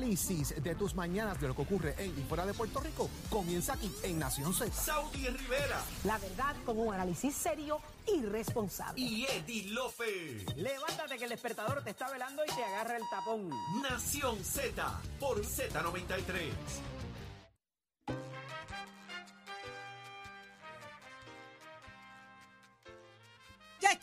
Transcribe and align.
análisis 0.00 0.54
de 0.62 0.74
tus 0.74 0.94
mañanas 0.94 1.38
de 1.40 1.48
lo 1.48 1.54
que 1.54 1.60
ocurre 1.62 1.94
en 1.98 2.18
y 2.18 2.22
fuera 2.22 2.46
de 2.46 2.54
Puerto 2.54 2.80
Rico 2.80 3.10
comienza 3.28 3.74
aquí 3.74 3.92
en 4.02 4.18
Nación 4.18 4.54
Z. 4.54 4.72
Saudi 4.72 5.26
Rivera 5.28 5.82
La 6.04 6.16
verdad 6.16 6.56
con 6.64 6.78
un 6.78 6.94
análisis 6.94 7.34
serio 7.34 7.78
y 8.06 8.22
responsable. 8.22 8.98
y 8.98 9.26
Eddie 9.26 9.64
Lofe. 9.72 10.46
Levántate 10.56 11.18
que 11.18 11.24
el 11.24 11.30
despertador 11.30 11.84
te 11.84 11.90
está 11.90 12.10
velando 12.10 12.42
y 12.44 12.48
te 12.48 12.64
agarra 12.64 12.96
el 12.96 13.02
tapón. 13.10 13.50
Nación 13.82 14.42
Z 14.42 15.00
por 15.18 15.42
Z93. 15.44 16.48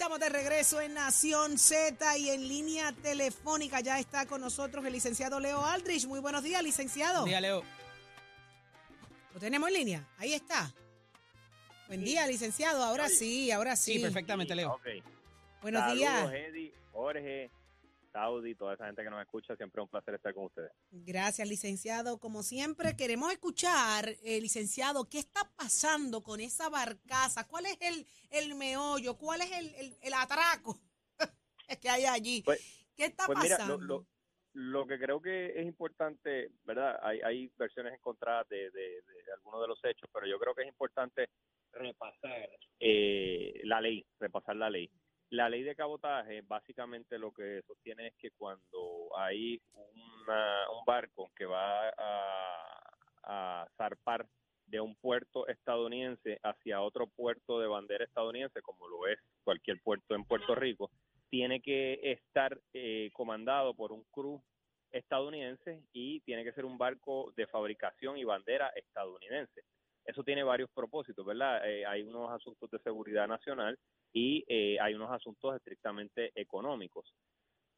Estamos 0.07 0.21
de 0.21 0.29
regreso 0.29 0.79
en 0.79 0.93
Nación 0.93 1.57
Z 1.57 2.17
y 2.17 2.29
en 2.29 2.47
línea 2.47 2.93
telefónica 2.93 3.81
ya 3.81 3.99
está 3.99 4.25
con 4.25 4.39
nosotros 4.39 4.85
el 4.85 4.93
licenciado 4.93 5.37
Leo 5.37 5.65
Aldrich. 5.65 6.07
Muy 6.07 6.21
buenos 6.21 6.43
días, 6.43 6.63
licenciado. 6.63 7.25
Día, 7.25 7.41
Leo. 7.41 7.61
¿Lo 9.33 9.39
tenemos 9.41 9.67
en 9.67 9.73
línea? 9.73 10.07
Ahí 10.17 10.31
está. 10.33 10.73
Buen 11.87 12.05
día, 12.05 12.25
licenciado. 12.25 12.81
Ahora 12.83 13.09
sí, 13.09 13.51
ahora 13.51 13.75
sí. 13.75 13.95
Sí, 13.95 13.99
perfectamente, 13.99 14.55
Leo. 14.55 14.79
Buenos 15.61 15.81
Saludos, 15.81 15.99
días. 15.99 16.33
Eddie, 16.33 16.73
Jorge, 16.93 17.49
Saudi, 18.07 18.55
toda 18.55 18.73
esa 18.73 18.85
gente 18.87 19.03
que 19.03 19.09
nos 19.09 19.21
escucha. 19.21 19.55
Siempre 19.55 19.81
es 19.81 19.83
un 19.83 19.89
placer 19.89 20.15
estar 20.15 20.33
con 20.33 20.45
ustedes. 20.45 20.71
Gracias, 20.91 21.47
licenciado. 21.47 22.19
Como 22.19 22.43
siempre, 22.43 22.95
queremos 22.95 23.31
escuchar, 23.31 24.09
eh, 24.23 24.41
licenciado, 24.41 25.07
¿qué 25.09 25.19
está 25.19 25.41
pasando 25.55 26.21
con 26.23 26.39
esa 26.39 26.69
barcaza? 26.69 27.47
¿Cuál 27.47 27.65
es 27.67 27.77
el, 27.81 28.05
el 28.31 28.55
meollo? 28.55 29.17
¿Cuál 29.17 29.41
es 29.41 29.51
el, 29.51 29.75
el- 29.75 29.97
el 30.01 30.13
atraco 30.13 30.79
que 31.81 31.89
hay 31.89 32.05
allí? 32.05 32.41
Pues- 32.43 32.85
¿Qué 32.95 33.05
está 33.05 33.27
Pues 33.27 33.37
mira, 33.43 33.57
pasando? 33.57 33.77
lo, 33.77 33.99
lo, 33.99 34.07
lo 34.53 34.87
que 34.87 34.97
creo 34.97 35.21
que 35.21 35.59
es 35.59 35.65
importante, 35.67 36.49
¿verdad? 36.63 36.97
Hay, 37.03 37.19
hay 37.21 37.51
versiones 37.57 37.93
encontradas 37.93 38.49
de, 38.49 38.71
de, 38.71 39.01
de 39.03 39.33
algunos 39.35 39.61
de 39.61 39.67
los 39.67 39.79
hechos, 39.85 40.09
pero 40.11 40.25
yo 40.25 40.39
creo 40.39 40.55
que 40.55 40.63
es 40.63 40.67
importante 40.67 41.29
repasar 41.73 42.49
eh, 42.79 43.61
la 43.65 43.79
ley, 43.81 44.03
repasar 44.19 44.55
la 44.55 44.69
ley. 44.71 44.89
La 45.29 45.49
ley 45.49 45.63
de 45.63 45.75
cabotaje 45.75 46.41
básicamente 46.41 47.19
lo 47.19 47.33
que 47.33 47.61
sostiene 47.67 48.07
es 48.07 48.15
que 48.15 48.31
cuando 48.31 49.09
hay 49.17 49.61
un 49.75 50.85
barco 50.85 51.31
que 51.35 51.45
va 51.45 51.89
a, 51.89 52.97
a 53.23 53.67
zarpar 53.77 54.25
de 54.67 54.79
un 54.81 54.95
puerto 54.95 55.47
estadounidense 55.47 56.39
hacia 56.43 56.81
otro 56.81 57.07
puerto 57.07 57.59
de 57.59 57.67
bandera 57.67 58.05
estadounidense, 58.05 58.61
como 58.61 58.87
lo 58.87 59.07
es 59.07 59.19
cualquier 59.43 59.79
puerto 59.81 60.13
en 60.15 60.25
Puerto 60.25 60.55
Rico, 60.55 60.91
tiene 61.29 61.61
que 61.61 61.99
estar 62.03 62.59
eh, 62.73 63.09
comandado 63.13 63.73
por 63.73 63.91
un 63.91 64.03
crew 64.11 64.41
estadounidense 64.91 65.83
y 65.93 66.21
tiene 66.21 66.43
que 66.43 66.53
ser 66.53 66.65
un 66.65 66.77
barco 66.77 67.33
de 67.35 67.47
fabricación 67.47 68.17
y 68.17 68.23
bandera 68.23 68.69
estadounidense. 68.75 69.63
Eso 70.07 70.23
tiene 70.23 70.43
varios 70.43 70.69
propósitos, 70.71 71.25
¿verdad? 71.25 71.69
Eh, 71.69 71.85
hay 71.85 72.01
unos 72.01 72.31
asuntos 72.31 72.71
de 72.71 72.79
seguridad 72.79 73.27
nacional 73.27 73.77
y 74.13 74.43
eh, 74.47 74.79
hay 74.79 74.95
unos 74.95 75.11
asuntos 75.11 75.55
estrictamente 75.55 76.31
económicos. 76.33 77.13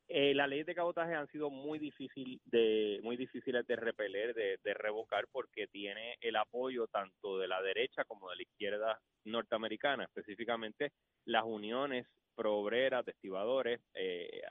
Eh, 0.07 0.33
las 0.33 0.49
leyes 0.49 0.65
de 0.65 0.73
cabotaje 0.73 1.13
han 1.13 1.27
sido 1.27 1.49
muy 1.49 1.77
difícil 1.77 2.41
de 2.45 2.99
muy 3.03 3.15
difíciles 3.15 3.65
de 3.67 3.75
repeler, 3.75 4.33
de, 4.33 4.57
de 4.63 4.73
revocar, 4.73 5.25
porque 5.31 5.67
tiene 5.67 6.15
el 6.21 6.35
apoyo 6.35 6.87
tanto 6.87 7.37
de 7.37 7.47
la 7.47 7.61
derecha 7.61 8.03
como 8.05 8.29
de 8.29 8.37
la 8.37 8.41
izquierda 8.43 8.99
norteamericana, 9.25 10.05
específicamente 10.05 10.91
las 11.25 11.43
uniones 11.43 12.07
pro-obreras, 12.39 13.05
de 13.05 13.11
estibadores, 13.11 13.81
eh, 13.93 14.41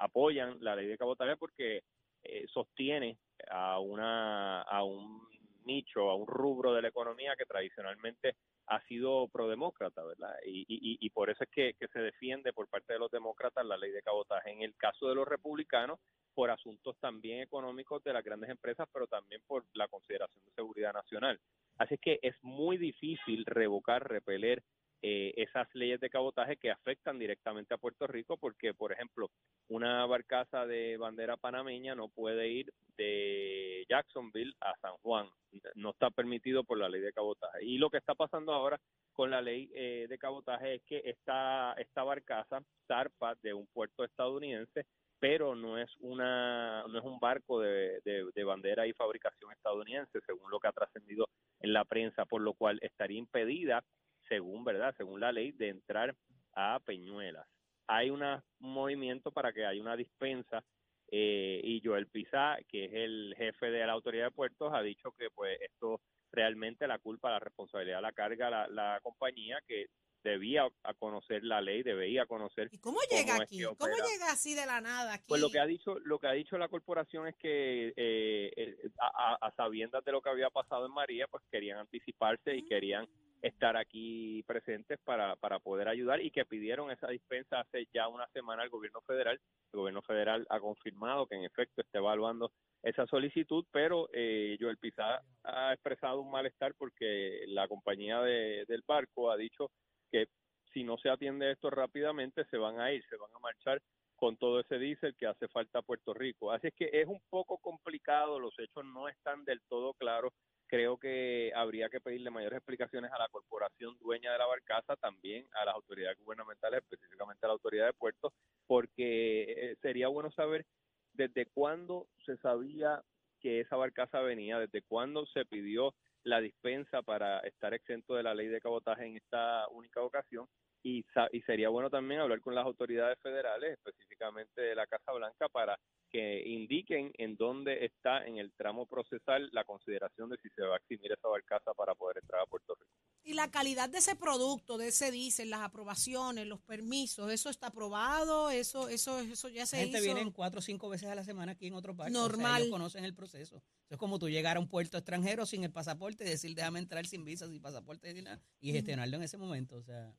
apoyan 0.00 0.58
la 0.60 0.76
ley 0.76 0.86
de 0.86 0.98
cabotaje 0.98 1.36
porque 1.38 1.82
eh, 2.22 2.44
sostiene 2.52 3.16
a 3.50 3.80
una 3.80 4.62
a 4.62 4.84
un 4.84 5.26
nicho, 5.64 6.10
a 6.10 6.14
un 6.14 6.26
rubro 6.26 6.72
de 6.72 6.82
la 6.82 6.88
economía 6.88 7.34
que 7.36 7.46
tradicionalmente 7.46 8.36
ha 8.66 8.80
sido 8.86 9.28
prodemócrata, 9.28 10.02
¿verdad? 10.04 10.34
Y, 10.46 10.60
y, 10.68 10.98
y 11.00 11.10
por 11.10 11.30
eso 11.30 11.44
es 11.44 11.50
que, 11.50 11.74
que 11.78 11.88
se 11.88 12.00
defiende 12.00 12.52
por 12.52 12.68
parte 12.68 12.94
de 12.94 12.98
los 12.98 13.10
demócratas 13.10 13.64
la 13.66 13.76
ley 13.76 13.90
de 13.90 14.02
cabotaje. 14.02 14.50
En 14.50 14.62
el 14.62 14.74
caso 14.76 15.08
de 15.08 15.14
los 15.14 15.28
republicanos, 15.28 16.00
por 16.34 16.50
asuntos 16.50 16.96
también 16.98 17.40
económicos 17.40 18.02
de 18.02 18.12
las 18.12 18.24
grandes 18.24 18.50
empresas, 18.50 18.88
pero 18.92 19.06
también 19.06 19.40
por 19.46 19.64
la 19.74 19.88
consideración 19.88 20.44
de 20.44 20.52
seguridad 20.52 20.92
nacional. 20.92 21.40
Así 21.78 21.96
que 21.98 22.18
es 22.22 22.34
muy 22.42 22.76
difícil 22.76 23.44
revocar, 23.46 24.08
repeler 24.08 24.62
eh, 25.06 25.34
esas 25.36 25.68
leyes 25.74 26.00
de 26.00 26.08
cabotaje 26.08 26.56
que 26.56 26.70
afectan 26.70 27.18
directamente 27.18 27.74
a 27.74 27.76
Puerto 27.76 28.06
Rico, 28.06 28.38
porque, 28.38 28.72
por 28.72 28.90
ejemplo, 28.90 29.30
una 29.68 30.06
barcaza 30.06 30.64
de 30.64 30.96
bandera 30.96 31.36
panameña 31.36 31.94
no 31.94 32.08
puede 32.08 32.48
ir 32.48 32.72
de 32.96 33.84
Jacksonville 33.86 34.54
a 34.62 34.72
San 34.80 34.94
Juan. 35.02 35.28
No 35.74 35.90
está 35.90 36.10
permitido 36.10 36.64
por 36.64 36.78
la 36.78 36.88
ley 36.88 37.02
de 37.02 37.12
cabotaje. 37.12 37.62
Y 37.66 37.76
lo 37.76 37.90
que 37.90 37.98
está 37.98 38.14
pasando 38.14 38.54
ahora 38.54 38.80
con 39.12 39.30
la 39.30 39.42
ley 39.42 39.70
eh, 39.74 40.06
de 40.08 40.16
cabotaje 40.16 40.76
es 40.76 40.82
que 40.84 41.02
esta, 41.04 41.74
esta 41.74 42.02
barcaza 42.02 42.62
zarpa 42.88 43.34
de 43.42 43.52
un 43.52 43.66
puerto 43.66 44.04
estadounidense, 44.04 44.86
pero 45.18 45.54
no 45.54 45.76
es 45.76 45.90
una 46.00 46.82
no 46.88 46.98
es 46.98 47.04
un 47.04 47.18
barco 47.20 47.60
de, 47.60 48.00
de, 48.06 48.30
de 48.34 48.44
bandera 48.44 48.86
y 48.86 48.94
fabricación 48.94 49.52
estadounidense, 49.52 50.18
según 50.24 50.50
lo 50.50 50.58
que 50.58 50.68
ha 50.68 50.72
trascendido 50.72 51.28
en 51.60 51.74
la 51.74 51.84
prensa, 51.84 52.24
por 52.24 52.40
lo 52.40 52.54
cual 52.54 52.78
estaría 52.80 53.18
impedida, 53.18 53.84
según 54.28 54.64
verdad, 54.64 54.94
según 54.96 55.20
la 55.20 55.32
ley, 55.32 55.52
de 55.52 55.68
entrar 55.68 56.14
a 56.54 56.80
Peñuelas. 56.84 57.46
Hay 57.86 58.10
una, 58.10 58.42
un 58.60 58.72
movimiento 58.72 59.30
para 59.30 59.52
que 59.52 59.66
haya 59.66 59.80
una 59.80 59.96
dispensa 59.96 60.64
eh, 61.10 61.60
y 61.62 61.82
Joel 61.84 62.06
Pizá, 62.06 62.56
que 62.68 62.86
es 62.86 62.92
el 62.94 63.34
jefe 63.36 63.70
de 63.70 63.86
la 63.86 63.92
autoridad 63.92 64.26
de 64.26 64.30
puertos, 64.30 64.72
ha 64.72 64.82
dicho 64.82 65.12
que 65.18 65.28
pues 65.34 65.60
esto 65.60 66.00
realmente 66.32 66.86
la 66.86 66.98
culpa, 66.98 67.30
la 67.30 67.38
responsabilidad 67.38 68.02
la 68.02 68.12
carga 68.12 68.50
la, 68.50 68.66
la 68.68 68.98
compañía 69.02 69.58
que 69.68 69.86
debía 70.24 70.66
a 70.82 70.94
conocer 70.94 71.44
la 71.44 71.60
ley, 71.60 71.82
debía 71.82 72.26
conocer 72.26 72.68
¿Y 72.72 72.78
cómo 72.78 72.98
llega 73.10 73.36
aquí? 73.36 73.58
que 73.58 73.64
¿Cómo 73.64 73.94
llega 73.94 74.32
así 74.32 74.54
de 74.54 74.64
la 74.64 74.80
nada 74.80 75.14
aquí? 75.14 75.26
Pues 75.28 75.40
lo 75.40 75.50
que 75.50 75.60
ha 75.60 75.66
dicho, 75.66 75.98
lo 76.00 76.18
que 76.18 76.26
ha 76.26 76.32
dicho 76.32 76.56
la 76.56 76.68
corporación 76.68 77.28
es 77.28 77.36
que 77.36 77.88
eh, 77.94 78.52
eh, 78.56 78.76
a, 78.98 79.52
sabiendas 79.54 80.02
de 80.04 80.12
lo 80.12 80.22
que 80.22 80.30
había 80.30 80.48
pasado 80.48 80.86
en 80.86 80.92
María, 80.92 81.26
pues 81.30 81.44
querían 81.50 81.78
anticiparse 81.78 82.56
y 82.56 82.64
querían 82.64 83.06
estar 83.46 83.76
aquí 83.76 84.42
presentes 84.46 84.98
para, 85.04 85.36
para 85.36 85.58
poder 85.60 85.88
ayudar 85.88 86.20
y 86.20 86.30
que 86.30 86.44
pidieron 86.46 86.90
esa 86.90 87.08
dispensa 87.08 87.60
hace 87.60 87.86
ya 87.92 88.08
una 88.08 88.26
semana 88.28 88.62
al 88.62 88.70
gobierno 88.70 89.00
federal. 89.02 89.38
El 89.72 89.78
gobierno 89.80 90.02
federal 90.02 90.46
ha 90.48 90.60
confirmado 90.60 91.26
que 91.26 91.36
en 91.36 91.44
efecto 91.44 91.82
está 91.82 91.98
evaluando 91.98 92.52
esa 92.82 93.06
solicitud, 93.06 93.64
pero 93.70 94.08
eh, 94.12 94.56
Joel 94.60 94.78
Pizá 94.78 95.20
ha 95.42 95.72
expresado 95.72 96.20
un 96.20 96.30
malestar 96.30 96.74
porque 96.74 97.44
la 97.48 97.68
compañía 97.68 98.20
de- 98.22 98.64
del 98.66 98.82
barco 98.86 99.30
ha 99.30 99.36
dicho 99.36 99.70
que 100.10 100.26
si 100.72 100.82
no 100.84 100.96
se 100.98 101.08
atiende 101.10 101.50
esto 101.50 101.70
rápidamente 101.70 102.44
se 102.46 102.56
van 102.56 102.80
a 102.80 102.92
ir, 102.92 103.04
se 103.08 103.16
van 103.16 103.30
a 103.34 103.38
marchar 103.40 103.80
con 104.16 104.36
todo 104.36 104.60
ese 104.60 104.78
diésel 104.78 105.14
que 105.16 105.26
hace 105.26 105.48
falta 105.48 105.80
a 105.80 105.82
Puerto 105.82 106.14
Rico. 106.14 106.50
Así 106.52 106.68
es 106.68 106.74
que 106.74 106.88
es 106.92 107.06
un 107.06 107.20
poco 107.28 107.58
complicado, 107.58 108.38
los 108.38 108.58
hechos 108.58 108.84
no 108.84 109.08
están 109.08 109.44
del 109.44 109.60
todo 109.68 109.92
claros. 109.94 110.32
Creo 110.66 110.96
que 110.96 111.52
habría 111.54 111.88
que 111.88 112.00
pedirle 112.00 112.30
mayores 112.30 112.56
explicaciones 112.56 113.12
a 113.12 113.18
la 113.18 113.28
corporación 113.28 113.96
dueña 113.98 114.32
de 114.32 114.38
la 114.38 114.46
barcaza, 114.46 114.96
también 114.96 115.46
a 115.52 115.64
las 115.64 115.74
autoridades 115.74 116.18
gubernamentales, 116.18 116.82
específicamente 116.82 117.44
a 117.44 117.48
la 117.48 117.54
autoridad 117.54 117.86
de 117.86 117.92
puertos, 117.92 118.32
porque 118.66 119.42
eh, 119.42 119.76
sería 119.82 120.08
bueno 120.08 120.30
saber 120.32 120.64
desde 121.12 121.46
cuándo 121.46 122.08
se 122.24 122.36
sabía 122.38 123.02
que 123.40 123.60
esa 123.60 123.76
barcaza 123.76 124.20
venía, 124.20 124.58
desde 124.58 124.82
cuándo 124.82 125.26
se 125.26 125.44
pidió 125.44 125.94
la 126.24 126.40
dispensa 126.40 127.02
para 127.02 127.40
estar 127.40 127.74
exento 127.74 128.14
de 128.14 128.22
la 128.22 128.34
ley 128.34 128.48
de 128.48 128.60
cabotaje 128.60 129.04
en 129.04 129.16
esta 129.16 129.68
única 129.68 130.00
ocasión 130.00 130.48
y, 130.84 131.02
sa- 131.14 131.28
y 131.32 131.40
sería 131.42 131.70
bueno 131.70 131.88
también 131.90 132.20
hablar 132.20 132.40
con 132.42 132.54
las 132.54 132.64
autoridades 132.64 133.18
federales, 133.22 133.72
específicamente 133.72 134.60
de 134.60 134.74
la 134.74 134.86
Casa 134.86 135.10
Blanca, 135.12 135.48
para 135.48 135.76
que 136.10 136.46
indiquen 136.46 137.10
en 137.18 137.36
dónde 137.36 137.84
está 137.86 138.24
en 138.26 138.36
el 138.36 138.52
tramo 138.52 138.86
procesal 138.86 139.48
la 139.52 139.64
consideración 139.64 140.28
de 140.30 140.36
si 140.42 140.48
se 140.50 140.62
va 140.62 140.74
a 140.74 140.78
eximir 140.78 141.10
esa 141.10 141.26
barcaza 141.26 141.72
para 141.74 141.94
poder 141.96 142.18
entrar 142.18 142.42
a 142.42 142.46
Puerto 142.46 142.74
Rico. 142.74 142.92
Y 143.24 143.32
la 143.32 143.50
calidad 143.50 143.88
de 143.88 143.98
ese 143.98 144.14
producto, 144.14 144.76
de 144.78 144.88
ese 144.88 145.10
diésel, 145.10 145.48
las 145.50 145.60
aprobaciones, 145.62 146.46
los 146.46 146.60
permisos, 146.60 147.32
¿eso 147.32 147.48
está 147.48 147.68
aprobado? 147.68 148.50
¿Eso 148.50 148.88
eso 148.90 149.18
eso 149.20 149.48
ya 149.48 149.64
se 149.64 149.76
La 149.78 149.82
gente 149.84 149.98
hizo? 150.04 150.14
viene 150.14 150.32
cuatro 150.32 150.58
o 150.58 150.62
cinco 150.62 150.90
veces 150.90 151.08
a 151.08 151.14
la 151.14 151.24
semana 151.24 151.52
aquí 151.52 151.66
en 151.66 151.74
otro 151.74 151.96
país. 151.96 152.12
Normal. 152.12 152.60
ellos 152.62 152.70
conocen 152.72 153.04
el 153.04 153.14
proceso. 153.14 153.56
Eso 153.56 153.94
es 153.94 153.98
como 153.98 154.18
tú 154.18 154.28
llegar 154.28 154.58
a 154.58 154.60
un 154.60 154.68
puerto 154.68 154.98
extranjero 154.98 155.46
sin 155.46 155.64
el 155.64 155.72
pasaporte 155.72 156.24
y 156.24 156.28
decir 156.28 156.54
déjame 156.54 156.78
entrar 156.78 157.06
sin 157.06 157.24
visa, 157.24 157.48
sin 157.48 157.60
pasaporte 157.62 158.12
sin 158.12 158.24
nada, 158.24 158.40
y 158.60 158.72
gestionarlo 158.72 159.16
en 159.16 159.22
ese 159.22 159.38
momento. 159.38 159.76
O 159.76 159.82
sea, 159.82 160.14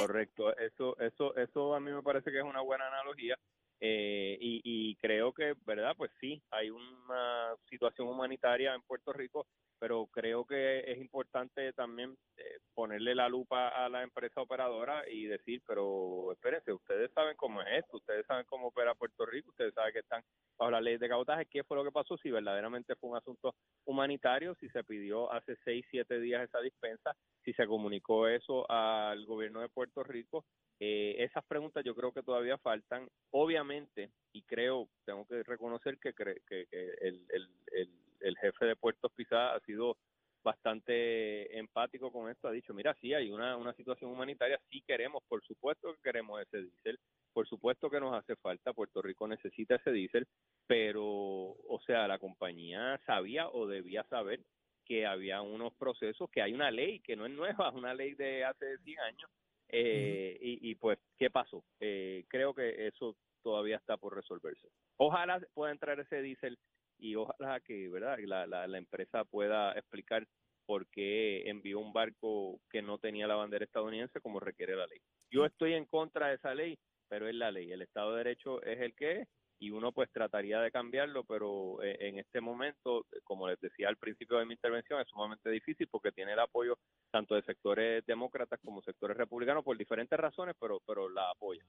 Correcto, 0.00 0.56
eso, 0.56 0.98
eso, 0.98 1.36
eso 1.36 1.74
a 1.74 1.80
mí 1.80 1.90
me 1.90 2.02
parece 2.02 2.30
que 2.30 2.38
es 2.38 2.44
una 2.44 2.60
buena 2.60 2.86
analogía 2.86 3.36
Eh, 3.80 4.38
y, 4.40 4.60
y 4.64 4.96
creo 4.96 5.32
que, 5.32 5.54
¿verdad? 5.66 5.94
Pues 5.96 6.10
sí, 6.20 6.42
hay 6.50 6.70
una 6.70 7.54
situación 7.68 8.08
humanitaria 8.08 8.74
en 8.74 8.82
Puerto 8.82 9.12
Rico, 9.12 9.46
pero 9.78 10.06
creo 10.06 10.46
que 10.46 10.80
es 10.90 10.98
importante 10.98 11.72
también 11.74 12.16
eh, 12.36 12.58
ponerle 12.74 13.14
la 13.14 13.28
lupa 13.28 13.68
a 13.68 13.88
la 13.88 14.02
empresa 14.02 14.40
operadora 14.40 15.08
y 15.08 15.26
decir, 15.26 15.62
pero 15.66 16.32
espérense, 16.32 16.72
ustedes 16.72 17.12
saben 17.12 17.36
cómo 17.36 17.60
es 17.62 17.84
esto, 17.84 17.98
ustedes 17.98 18.24
saben 18.26 18.46
cómo 18.46 18.68
opera 18.68 18.94
Puerto 18.94 19.26
Rico, 19.26 19.50
ustedes 19.50 19.74
saben 19.74 19.92
que 19.92 20.00
están 20.00 20.22
bajo 20.58 20.70
la 20.70 20.80
ley 20.80 20.96
de 20.96 21.08
cabotaje, 21.08 21.46
qué 21.50 21.62
fue 21.64 21.76
lo 21.76 21.84
que 21.84 21.92
pasó, 21.92 22.16
si 22.16 22.30
verdaderamente 22.30 22.96
fue 22.96 23.10
un 23.10 23.16
asunto 23.16 23.54
humanitario, 23.84 24.54
si 24.58 24.68
se 24.70 24.84
pidió 24.84 25.30
hace 25.30 25.56
seis, 25.64 25.84
siete 25.90 26.18
días 26.20 26.44
esa 26.44 26.60
dispensa, 26.60 27.14
si 27.44 27.52
se 27.52 27.66
comunicó 27.66 28.26
eso 28.28 28.70
al 28.70 29.26
gobierno 29.26 29.60
de 29.60 29.68
Puerto 29.68 30.02
Rico, 30.02 30.44
eh, 30.78 31.16
esas 31.18 31.44
preguntas 31.44 31.84
yo 31.84 31.94
creo 31.94 32.12
que 32.12 32.22
todavía 32.22 32.58
faltan. 32.58 33.08
Obviamente, 33.30 34.10
y 34.32 34.42
creo, 34.42 34.88
tengo 35.04 35.26
que 35.26 35.42
reconocer 35.42 35.98
que, 35.98 36.12
que, 36.12 36.66
el, 37.00 37.26
el, 37.30 37.90
el, 38.20 38.36
jefe 38.38 38.66
de 38.66 38.76
Puertos 38.76 39.12
Pizá 39.12 39.54
ha 39.54 39.60
sido 39.60 39.96
bastante 40.42 41.58
empático 41.58 42.12
con 42.12 42.30
esto. 42.30 42.48
Ha 42.48 42.52
dicho, 42.52 42.74
mira, 42.74 42.94
sí, 43.00 43.14
hay 43.14 43.30
una, 43.30 43.56
una 43.56 43.74
situación 43.74 44.10
humanitaria, 44.10 44.60
sí 44.70 44.82
queremos, 44.86 45.22
por 45.28 45.42
supuesto 45.42 45.94
que 45.94 46.02
queremos 46.02 46.40
ese 46.40 46.62
diésel, 46.62 46.98
por 47.32 47.48
supuesto 47.48 47.90
que 47.90 48.00
nos 48.00 48.14
hace 48.14 48.36
falta, 48.36 48.72
Puerto 48.72 49.02
Rico 49.02 49.26
necesita 49.26 49.74
ese 49.74 49.90
diésel, 49.90 50.26
pero, 50.66 51.04
o 51.04 51.80
sea, 51.84 52.06
la 52.06 52.18
compañía 52.18 53.00
sabía 53.06 53.48
o 53.48 53.66
debía 53.66 54.04
saber 54.04 54.40
que 54.84 55.04
había 55.04 55.42
unos 55.42 55.74
procesos, 55.74 56.30
que 56.30 56.40
hay 56.40 56.52
una 56.54 56.70
ley 56.70 57.00
que 57.00 57.16
no 57.16 57.26
es 57.26 57.32
nueva, 57.32 57.70
una 57.74 57.92
ley 57.92 58.14
de 58.14 58.44
hace 58.44 58.78
100 58.78 59.00
años, 59.00 59.30
eh, 59.68 60.36
y, 60.40 60.70
y, 60.70 60.74
pues, 60.76 60.98
¿qué 61.16 61.30
pasó? 61.30 61.64
Eh, 61.80 62.24
creo 62.28 62.54
que 62.54 62.86
eso 62.86 63.16
todavía 63.42 63.76
está 63.76 63.96
por 63.96 64.14
resolverse. 64.14 64.68
Ojalá 64.96 65.40
pueda 65.54 65.72
entrar 65.72 66.00
ese 66.00 66.22
diésel 66.22 66.58
y 66.98 67.14
ojalá 67.14 67.60
que 67.60 67.88
verdad 67.88 68.18
la, 68.24 68.46
la, 68.46 68.66
la 68.66 68.78
empresa 68.78 69.24
pueda 69.24 69.72
explicar 69.72 70.26
por 70.66 70.88
qué 70.88 71.48
envió 71.48 71.78
un 71.78 71.92
barco 71.92 72.60
que 72.70 72.82
no 72.82 72.98
tenía 72.98 73.26
la 73.26 73.36
bandera 73.36 73.64
estadounidense 73.64 74.20
como 74.20 74.40
requiere 74.40 74.74
la 74.74 74.86
ley. 74.86 74.98
Yo 75.30 75.44
estoy 75.44 75.74
en 75.74 75.86
contra 75.86 76.28
de 76.28 76.34
esa 76.34 76.54
ley, 76.54 76.78
pero 77.08 77.28
es 77.28 77.34
la 77.34 77.50
ley. 77.50 77.70
El 77.70 77.82
Estado 77.82 78.12
de 78.12 78.18
Derecho 78.18 78.62
es 78.62 78.80
el 78.80 78.94
que 78.94 79.20
es 79.20 79.28
y 79.58 79.70
uno 79.70 79.92
pues 79.92 80.10
trataría 80.12 80.60
de 80.60 80.70
cambiarlo, 80.70 81.24
pero 81.24 81.82
eh, 81.82 81.96
en 82.00 82.18
este 82.18 82.40
momento, 82.40 83.06
como 83.24 83.48
les 83.48 83.58
decía 83.60 83.88
al 83.88 83.96
principio 83.96 84.38
de 84.38 84.46
mi 84.46 84.52
intervención, 84.54 85.00
es 85.00 85.08
sumamente 85.08 85.48
difícil 85.50 85.88
porque 85.88 86.12
tiene 86.12 86.32
el 86.34 86.38
apoyo 86.40 86.78
tanto 87.10 87.34
de 87.34 87.42
sectores 87.42 88.04
demócratas 88.06 88.60
como 88.64 88.82
sectores 88.82 89.16
republicanos 89.16 89.64
por 89.64 89.76
diferentes 89.78 90.18
razones, 90.18 90.54
pero 90.60 90.80
pero 90.86 91.08
la 91.08 91.30
apoyan. 91.30 91.66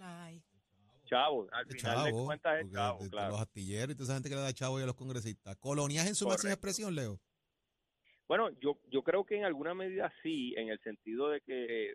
Ay. 0.00 0.42
Chavo, 1.06 1.48
al 1.52 1.64
De 1.66 1.74
final 1.76 2.04
de 2.04 2.10
chavo, 2.10 2.24
cuentas 2.26 2.60
es 2.60 2.70
chavo, 2.72 2.98
de- 2.98 3.04
de 3.04 3.10
claro. 3.10 3.30
los 3.30 3.40
astilleros 3.40 3.90
y 3.90 3.94
toda 3.94 4.04
esa 4.04 4.14
gente 4.14 4.28
que 4.28 4.34
le 4.34 4.40
da 4.42 4.52
chavo 4.52 4.78
y 4.78 4.82
a 4.82 4.86
los 4.86 4.94
congresistas. 4.94 5.56
Colonias 5.56 6.06
en 6.06 6.14
su 6.14 6.26
máxima 6.26 6.50
Correcto. 6.54 6.68
expresión, 6.68 6.94
Leo. 6.94 7.18
Bueno, 8.26 8.50
yo, 8.60 8.78
yo 8.90 9.02
creo 9.02 9.24
que 9.24 9.36
en 9.36 9.44
alguna 9.44 9.72
medida 9.72 10.12
sí, 10.22 10.52
en 10.58 10.68
el 10.68 10.78
sentido 10.80 11.30
de 11.30 11.40
que 11.40 11.94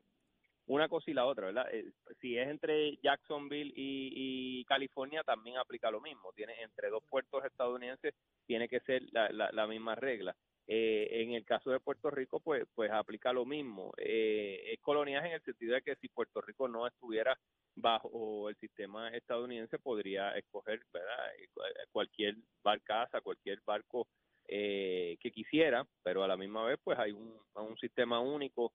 una 0.67 0.87
cosa 0.87 1.11
y 1.11 1.13
la 1.13 1.25
otra, 1.25 1.47
¿verdad? 1.47 1.67
Eh, 1.73 1.91
si 2.21 2.37
es 2.37 2.47
entre 2.47 2.97
Jacksonville 3.03 3.73
y, 3.75 4.63
California, 4.65 5.23
también 5.23 5.57
aplica 5.57 5.91
lo 5.91 5.99
mismo. 6.01 6.31
Tiene 6.33 6.61
entre 6.61 6.89
dos 6.89 7.03
puertos 7.09 7.43
estadounidenses 7.45 8.13
tiene 8.45 8.67
que 8.69 8.79
ser 8.81 9.03
la, 9.11 9.29
la, 9.51 9.67
misma 9.67 9.95
regla. 9.95 10.35
Eh, 10.65 11.07
en 11.11 11.33
el 11.33 11.43
caso 11.45 11.69
de 11.69 11.81
Puerto 11.81 12.09
Rico, 12.09 12.39
pues, 12.39 12.65
pues 12.73 12.89
aplica 12.91 13.33
lo 13.33 13.45
mismo. 13.45 13.91
Eh, 13.97 14.71
es 14.73 14.79
coloniaje 14.79 15.27
en 15.27 15.33
el 15.33 15.43
sentido 15.43 15.75
de 15.75 15.81
que 15.81 15.95
si 15.97 16.07
Puerto 16.07 16.39
Rico 16.41 16.67
no 16.67 16.87
estuviera 16.87 17.37
bajo 17.75 18.49
el 18.49 18.55
sistema 18.57 19.09
estadounidense, 19.09 19.79
podría 19.79 20.31
escoger, 20.37 20.79
¿verdad? 20.93 21.35
Eh, 21.39 21.47
cual- 21.53 21.73
Cualquier 21.91 22.35
barcaza, 22.63 23.21
cualquier 23.21 23.59
barco 23.65 24.07
eh, 24.47 25.17
que 25.19 25.31
quisiera, 25.31 25.85
pero 26.03 26.23
a 26.23 26.27
la 26.27 26.37
misma 26.37 26.65
vez, 26.65 26.79
pues 26.83 26.97
hay 26.97 27.11
un, 27.11 27.37
un 27.55 27.77
sistema 27.77 28.19
único 28.19 28.73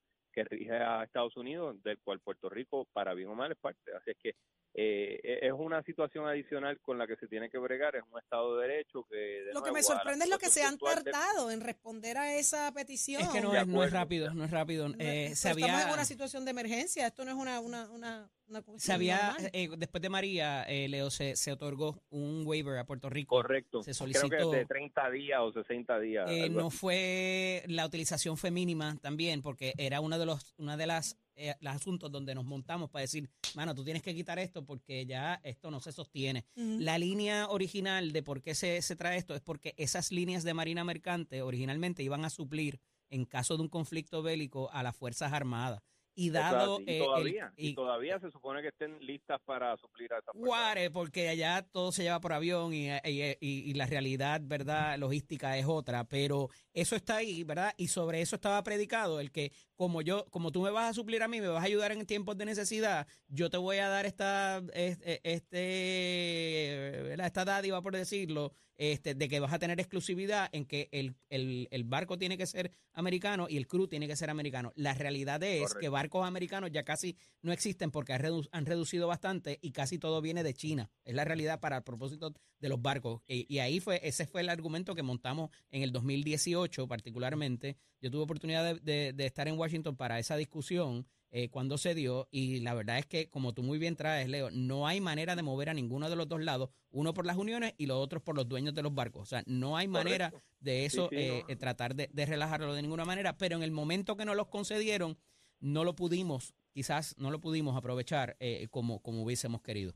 a 0.71 1.05
Estados 1.05 1.37
Unidos, 1.37 1.83
del 1.83 1.99
cual 1.99 2.21
Puerto 2.21 2.49
Rico, 2.49 2.87
para 2.93 3.15
bien 3.15 3.29
o 3.29 3.35
mal, 3.35 3.51
es 3.53 3.59
parte. 3.59 3.93
Así 3.97 4.11
es 4.11 4.17
que 4.23 4.35
eh, 4.75 5.39
es 5.43 5.53
una 5.53 5.83
situación 5.83 6.27
adicional 6.29 6.79
con 6.81 6.99
la 6.99 7.07
que 7.07 7.17
se 7.17 7.27
tiene 7.27 7.51
que 7.51 7.59
bregar, 7.59 7.97
es 7.97 8.03
un 8.11 8.19
Estado 8.19 8.57
de 8.59 8.69
Derecho 8.69 9.05
que... 9.11 9.17
de 9.17 9.53
Lo 9.55 9.63
que 9.63 9.73
me 9.73 9.83
sorprende 9.83 10.25
es 10.27 10.31
lo 10.31 10.39
que 10.39 10.51
se 10.51 10.63
han 10.63 10.77
de- 10.77 10.81
tardado 10.87 11.51
en 11.51 11.61
responder 11.61 12.17
a 12.19 12.35
esa 12.37 12.71
petición. 12.73 13.23
Es 13.23 13.29
que 13.29 13.41
no 13.41 13.55
es, 13.55 13.67
no 13.67 13.83
es 13.83 13.93
rápido, 13.93 14.33
no 14.35 14.45
es 14.45 14.51
rápido. 14.51 14.89
No, 14.89 14.95
Eh, 14.99 15.29
se 15.35 15.49
estamos 15.51 15.63
había- 15.71 15.87
en 15.89 15.95
una 15.95 16.05
situación 16.05 16.45
de 16.45 16.51
emergencia, 16.53 17.07
esto 17.07 17.25
no 17.25 17.31
es 17.33 17.37
una, 17.37 17.61
una, 17.61 17.91
una, 17.91 18.31
una 18.49 18.63
se 18.77 18.93
había, 18.93 19.29
normal. 19.33 19.51
eh, 19.53 19.69
después 19.77 20.01
de 20.03 20.09
María, 20.09 20.63
eh, 20.65 20.89
Leo, 20.89 21.11
se, 21.11 21.37
se 21.37 21.53
otorgó 21.53 22.03
un 22.11 22.43
waiver 22.47 22.79
a 22.79 22.85
Puerto 22.85 23.09
Rico. 23.11 23.37
Correcto. 23.37 23.83
Se 23.83 23.91
Creo 23.93 23.95
solicitó- 23.95 24.51
que 24.51 24.57
de 24.59 24.67
30 24.67 25.11
días 25.11 25.41
o 25.41 25.53
60 25.53 25.99
días. 26.01 26.31
Eh, 26.31 26.49
no 26.49 26.71
fue, 26.71 27.63
la 27.67 27.87
utilización 27.87 28.37
fue 28.37 28.51
mínima 28.51 28.97
también, 29.01 29.43
porque 29.43 29.75
era 29.77 30.01
uno 30.01 30.19
de 30.19 30.27
los, 30.27 30.55
una 30.59 30.77
de 30.77 30.87
las 30.87 31.19
eh, 31.41 31.55
los 31.61 31.73
asuntos 31.75 32.11
donde 32.11 32.35
nos 32.35 32.45
montamos 32.45 32.91
para 32.91 33.03
decir, 33.03 33.31
mano, 33.55 33.73
tú 33.73 33.85
tienes 33.85 34.03
que 34.03 34.13
quitar 34.13 34.41
esto 34.41 34.65
porque 34.65 35.07
ya 35.07 35.41
esto 35.45 35.71
no 35.71 35.79
se 35.81 35.93
sostiene. 35.93 36.45
La 36.57 36.99
línea 36.99 37.47
original 37.49 38.11
de 38.13 38.25
por 38.25 38.43
qué 38.43 38.57
se, 38.57 38.83
se 38.83 38.97
trae 38.97 39.19
esto 39.19 39.37
es 39.37 39.41
porque 39.41 39.73
esas 39.77 40.11
líneas 40.11 40.43
de 40.43 40.53
Marina 40.55 40.83
Mercante 40.83 41.41
originalmente 41.43 42.03
iban 42.03 42.25
a 42.25 42.31
suplir, 42.31 42.81
en 43.09 43.25
caso 43.25 43.57
de 43.57 43.63
un 43.63 43.69
conflicto 43.69 44.21
bélico, 44.21 44.69
a 44.73 44.83
las 44.83 44.97
Fuerzas 44.97 45.33
Armadas. 45.33 45.81
Y 46.21 46.31
dado 46.31 46.81
y 46.81 46.91
el- 46.91 46.99
todavía, 47.05 47.53
y, 47.57 47.69
y- 47.69 47.75
todavía 47.75 48.19
se 48.19 48.31
supone 48.33 48.61
que 48.61 48.69
estén 48.69 48.99
listas 49.07 49.41
para 49.45 49.77
suplir 49.77 50.13
a 50.13 50.19
esa. 50.19 50.33
Guare, 50.35 50.91
porque 50.91 51.29
allá 51.29 51.63
todo 51.71 51.93
se 51.93 52.03
lleva 52.03 52.21
por 52.21 52.33
avión 52.33 52.75
y- 52.75 52.89
y 53.05 53.73
la 53.75 53.87
realidad, 53.87 54.41
¿verdad? 54.43 54.99
Logística 54.99 55.57
es 55.59 55.67
otra, 55.67 56.05
pero 56.05 56.49
eso 56.73 56.97
está 56.97 57.17
ahí, 57.19 57.45
¿verdad? 57.45 57.73
Y 57.77 57.87
sobre 57.87 58.21
eso 58.21 58.35
estaba 58.35 58.61
predicado 58.65 59.21
el 59.21 59.31
que 59.31 59.53
como 59.79 60.03
yo, 60.03 60.27
como 60.31 60.51
tú 60.51 60.61
me 60.61 60.71
vas 60.71 60.91
a 60.91 60.93
suplir 60.93 61.23
a 61.23 61.29
mí, 61.29 61.41
me 61.41 61.47
vas 61.47 61.63
a 61.63 61.67
ayudar 61.67 61.93
en 61.93 62.05
tiempos 62.05 62.37
de 62.37 62.45
necesidad, 62.47 63.07
yo 63.29 63.49
te 63.49 63.57
voy 63.59 63.77
a 63.79 63.89
dar 63.89 64.07
esta, 64.07 64.61
es- 64.75 64.99
e- 65.05 65.21
este, 65.23 67.15
esta 67.25 67.45
dádiva, 67.45 67.81
por 67.83 67.95
decirlo, 67.95 68.53
este, 68.77 69.15
de 69.15 69.29
que 69.29 69.41
vas 69.41 69.53
a 69.53 69.59
tener 69.59 69.81
exclusividad 69.81 70.49
en 70.53 70.65
que 70.65 70.89
el, 70.93 71.15
el- 71.31 71.67
el 71.73 71.85
barco 71.85 72.17
tiene 72.17 72.37
que 72.39 72.47
ser 72.47 72.71
americano 72.93 73.47
y 73.49 73.57
el 73.57 73.67
crew 73.67 73.89
tiene 73.89 74.07
que 74.07 74.15
ser 74.17 74.31
americano. 74.31 74.73
La 74.77 74.95
realidad 74.95 75.43
es 75.43 75.61
Correcto. 75.63 75.81
que 75.81 75.89
barcos 75.89 76.27
americanos 76.27 76.71
ya 76.73 76.85
casi 76.85 77.17
no 77.43 77.53
existen 77.53 77.91
porque 77.91 78.13
han, 78.13 78.23
redu- 78.23 78.49
han 78.53 78.67
reducido 78.67 79.07
bastante 79.09 79.59
y 79.63 79.73
casi 79.73 79.99
todo 79.99 80.21
viene 80.21 80.43
de 80.45 80.55
China. 80.55 80.91
Es 81.05 81.15
la 81.15 81.25
realidad 81.25 81.59
para 81.61 81.79
el 81.79 81.83
propósito 81.83 82.35
de 82.61 82.69
los 82.69 82.81
barcos. 82.81 83.23
Y, 83.27 83.53
y 83.53 83.59
ahí 83.61 83.81
fue, 83.81 84.01
ese 84.05 84.27
fue 84.27 84.41
el 84.43 84.49
argumento 84.49 84.95
que 84.95 85.03
montamos 85.03 85.51
en 85.71 85.83
el 85.83 85.91
2018 85.93 86.87
particularmente. 86.87 87.77
Yo 88.01 88.11
tuve 88.13 88.23
oportunidad 88.23 88.65
de, 88.65 88.81
de- 88.81 89.13
de 89.13 89.27
estar 89.27 89.49
en 89.49 89.59
Washington 89.59 89.68
para 89.97 90.19
esa 90.19 90.37
discusión 90.37 91.07
eh, 91.31 91.51
cuando 91.51 91.77
se 91.77 91.95
dio 91.95 92.27
y 92.31 92.61
la 92.61 92.73
verdad 92.75 92.99
es 92.99 93.07
que, 93.07 93.29
como 93.29 93.53
tú 93.53 93.63
muy 93.63 93.79
bien 93.79 93.97
traes, 93.97 94.29
Leo, 94.29 94.51
no 94.51 94.87
hay 94.87 95.01
manera 95.01 95.37
de 95.37 95.43
mover 95.43 95.69
a 95.69 95.75
ninguno 95.75 96.09
de 96.09 96.17
los 96.17 96.27
dos 96.27 96.43
lados, 96.43 96.71
uno 96.91 97.13
por 97.13 97.27
las 97.27 97.37
uniones 97.37 97.75
y 97.77 97.85
los 97.87 97.99
otros 97.99 98.23
por 98.23 98.35
los 98.35 98.49
dueños 98.49 98.75
de 98.75 98.83
los 98.83 98.95
barcos. 98.95 99.23
O 99.23 99.27
sea, 99.27 99.43
no 99.47 99.77
hay 99.77 99.89
manera 99.89 100.31
Correcto. 100.31 100.49
de 100.61 100.85
eso 100.87 101.09
Sí, 101.11 101.17
sí, 101.17 101.23
eh, 101.23 101.43
no. 101.47 101.53
eh, 101.53 101.57
tratar 101.57 101.95
de, 101.95 102.09
de 102.13 102.25
relajarlo 102.27 102.73
de 102.73 102.81
ninguna 102.83 103.05
manera, 103.05 103.37
pero 103.37 103.57
en 103.57 103.63
el 103.63 103.71
momento 103.71 104.17
que 104.17 104.25
nos 104.25 104.37
los 104.37 104.49
concedieron, 104.49 105.19
no 105.61 105.85
lo 105.85 105.95
pudimos, 105.95 106.55
quizás 106.73 107.15
no 107.19 107.31
lo 107.31 107.41
pudimos 107.41 107.77
aprovechar 107.77 108.37
eh, 108.41 108.69
como, 108.71 109.03
como 109.03 109.23
hubiésemos 109.23 109.61
querido. 109.61 109.93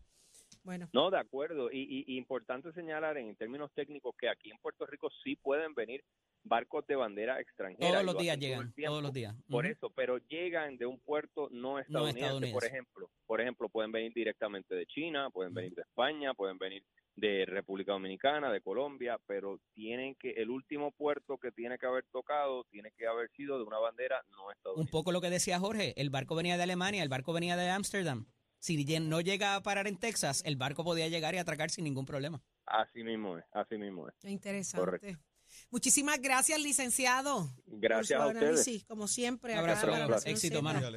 Bueno, 0.64 0.88
No, 0.92 1.10
de 1.10 1.18
acuerdo. 1.18 1.70
Y, 1.72 1.78
y- 1.80 2.04
y 2.14 2.18
importante 2.18 2.72
señalar 2.72 3.16
en 3.16 3.34
términos 3.36 3.70
técnicos 3.74 4.14
que 4.18 4.28
aquí 4.28 4.50
en 4.50 4.58
Puerto 4.58 4.84
Rico 4.86 5.08
sí 5.24 5.34
pueden 5.36 5.74
venir 5.74 6.04
barcos 6.44 6.86
de 6.86 6.96
bandera 6.96 7.40
extranjera. 7.40 7.90
Todos 7.90 8.04
los 8.04 8.14
lo 8.14 8.20
días 8.20 8.36
todo 8.36 8.46
llegan, 8.46 8.74
todos 8.74 9.02
los 9.02 9.12
días. 9.12 9.34
Por 9.48 9.66
eso, 9.66 9.90
pero 9.90 10.18
llegan 10.28 10.76
de 10.76 10.86
un 10.86 10.98
puerto 11.00 11.48
no 11.50 11.78
estadounidense, 11.78 12.20
estadounidense. 12.20 12.54
por 12.54 12.64
ejemplo. 12.64 13.10
Por 13.26 13.40
ejemplo, 13.40 13.68
pueden 13.68 13.92
venir 13.92 14.12
directamente 14.14 14.74
de 14.74 14.86
China, 14.86 15.30
pueden 15.30 15.54
venir 15.54 15.74
de 15.74 15.82
España, 15.82 16.34
pueden 16.34 16.58
venir 16.58 16.84
de 17.16 17.44
República 17.46 17.92
Dominicana, 17.92 18.50
de 18.50 18.60
Colombia, 18.60 19.18
pero 19.26 19.60
tienen 19.74 20.14
que 20.16 20.30
el 20.30 20.50
último 20.50 20.92
puerto 20.92 21.38
que 21.38 21.52
tiene 21.52 21.78
que 21.78 21.86
haber 21.86 22.04
tocado 22.10 22.64
tiene 22.64 22.90
que 22.96 23.06
haber 23.06 23.30
sido 23.32 23.58
de 23.58 23.64
una 23.64 23.78
bandera 23.78 24.22
no 24.30 24.46
Un 24.46 24.52
estadounidense. 24.52 24.92
poco 24.92 25.12
lo 25.12 25.20
que 25.20 25.30
decía 25.30 25.58
Jorge, 25.58 25.94
el 26.00 26.10
barco 26.10 26.34
venía 26.34 26.56
de 26.56 26.62
Alemania, 26.62 27.02
el 27.02 27.08
barco 27.08 27.32
venía 27.32 27.56
de 27.56 27.68
Ámsterdam. 27.68 28.26
Si 28.58 28.84
no 29.00 29.20
llega 29.20 29.56
a 29.56 29.62
parar 29.62 29.88
en 29.88 29.98
Texas, 29.98 30.42
el 30.46 30.56
barco 30.56 30.84
podía 30.84 31.08
llegar 31.08 31.34
y 31.34 31.38
atracar 31.38 31.70
sin 31.70 31.84
ningún 31.84 32.06
problema. 32.06 32.40
Así 32.64 33.02
mismo 33.02 33.36
es, 33.36 33.44
así 33.52 33.76
mismo 33.76 34.08
es. 34.08 34.14
qué 34.20 34.30
interesante. 34.30 34.84
Correcto. 34.84 35.31
Muchísimas 35.72 36.20
gracias, 36.20 36.60
licenciado. 36.60 37.50
Gracias 37.66 38.18
por 38.18 38.26
a 38.26 38.28
ustedes. 38.28 38.50
análisis, 38.50 38.84
como 38.84 39.08
siempre. 39.08 39.54
Un 39.54 39.58
acá 39.58 39.70
abrazo, 39.70 39.86
para 39.86 39.98
Leo. 40.00 40.08
Nación 40.08 40.34
Éxito, 40.34 40.60
mano. 40.60 40.78
Hasta 40.78 40.90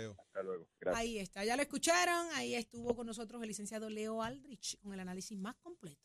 luego. 0.43 0.67
Gracias. 0.81 1.01
Ahí 1.01 1.17
está, 1.17 1.45
ya 1.45 1.55
lo 1.55 1.61
escucharon. 1.61 2.27
Ahí 2.33 2.55
estuvo 2.55 2.93
con 2.93 3.07
nosotros 3.07 3.41
el 3.41 3.47
licenciado 3.47 3.89
Leo 3.89 4.21
Aldrich 4.21 4.77
con 4.81 4.93
el 4.93 4.99
análisis 4.99 5.37
más 5.37 5.55
completo. 5.55 6.01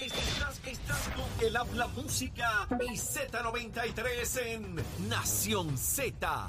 Estás, 0.00 0.60
estás 0.64 1.08
con 1.08 1.46
el 1.46 1.56
habla 1.56 1.88
música 1.88 2.68
y 2.80 2.96
Z93 2.96 4.40
en 4.46 5.08
Nación 5.08 5.76
Z. 5.76 6.48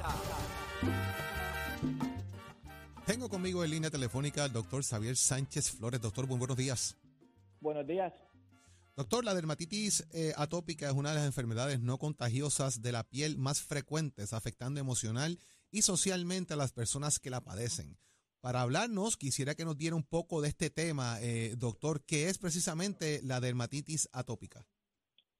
Tengo 3.07 3.27
conmigo 3.29 3.63
en 3.63 3.71
línea 3.71 3.89
telefónica 3.89 4.43
al 4.43 4.53
doctor 4.53 4.83
Xavier 4.83 5.17
Sánchez 5.17 5.71
Flores. 5.71 5.99
Doctor, 5.99 6.27
muy 6.27 6.37
buenos 6.37 6.55
días. 6.55 6.95
Buenos 7.59 7.87
días. 7.87 8.13
Doctor, 8.99 9.23
la 9.23 9.33
dermatitis 9.33 10.05
eh, 10.11 10.33
atópica 10.35 10.87
es 10.87 10.91
una 10.91 11.11
de 11.11 11.15
las 11.15 11.25
enfermedades 11.25 11.79
no 11.79 11.97
contagiosas 11.97 12.81
de 12.81 12.91
la 12.91 13.05
piel 13.05 13.37
más 13.37 13.61
frecuentes, 13.61 14.33
afectando 14.33 14.81
emocional 14.81 15.39
y 15.71 15.83
socialmente 15.83 16.53
a 16.53 16.57
las 16.57 16.73
personas 16.73 17.17
que 17.17 17.29
la 17.29 17.39
padecen. 17.39 17.97
Para 18.41 18.59
hablarnos, 18.59 19.15
quisiera 19.15 19.55
que 19.55 19.63
nos 19.63 19.77
diera 19.77 19.95
un 19.95 20.03
poco 20.03 20.41
de 20.41 20.49
este 20.49 20.69
tema, 20.69 21.17
eh, 21.21 21.55
doctor, 21.57 22.03
que 22.03 22.27
es 22.27 22.37
precisamente 22.39 23.21
la 23.23 23.39
dermatitis 23.39 24.09
atópica. 24.11 24.67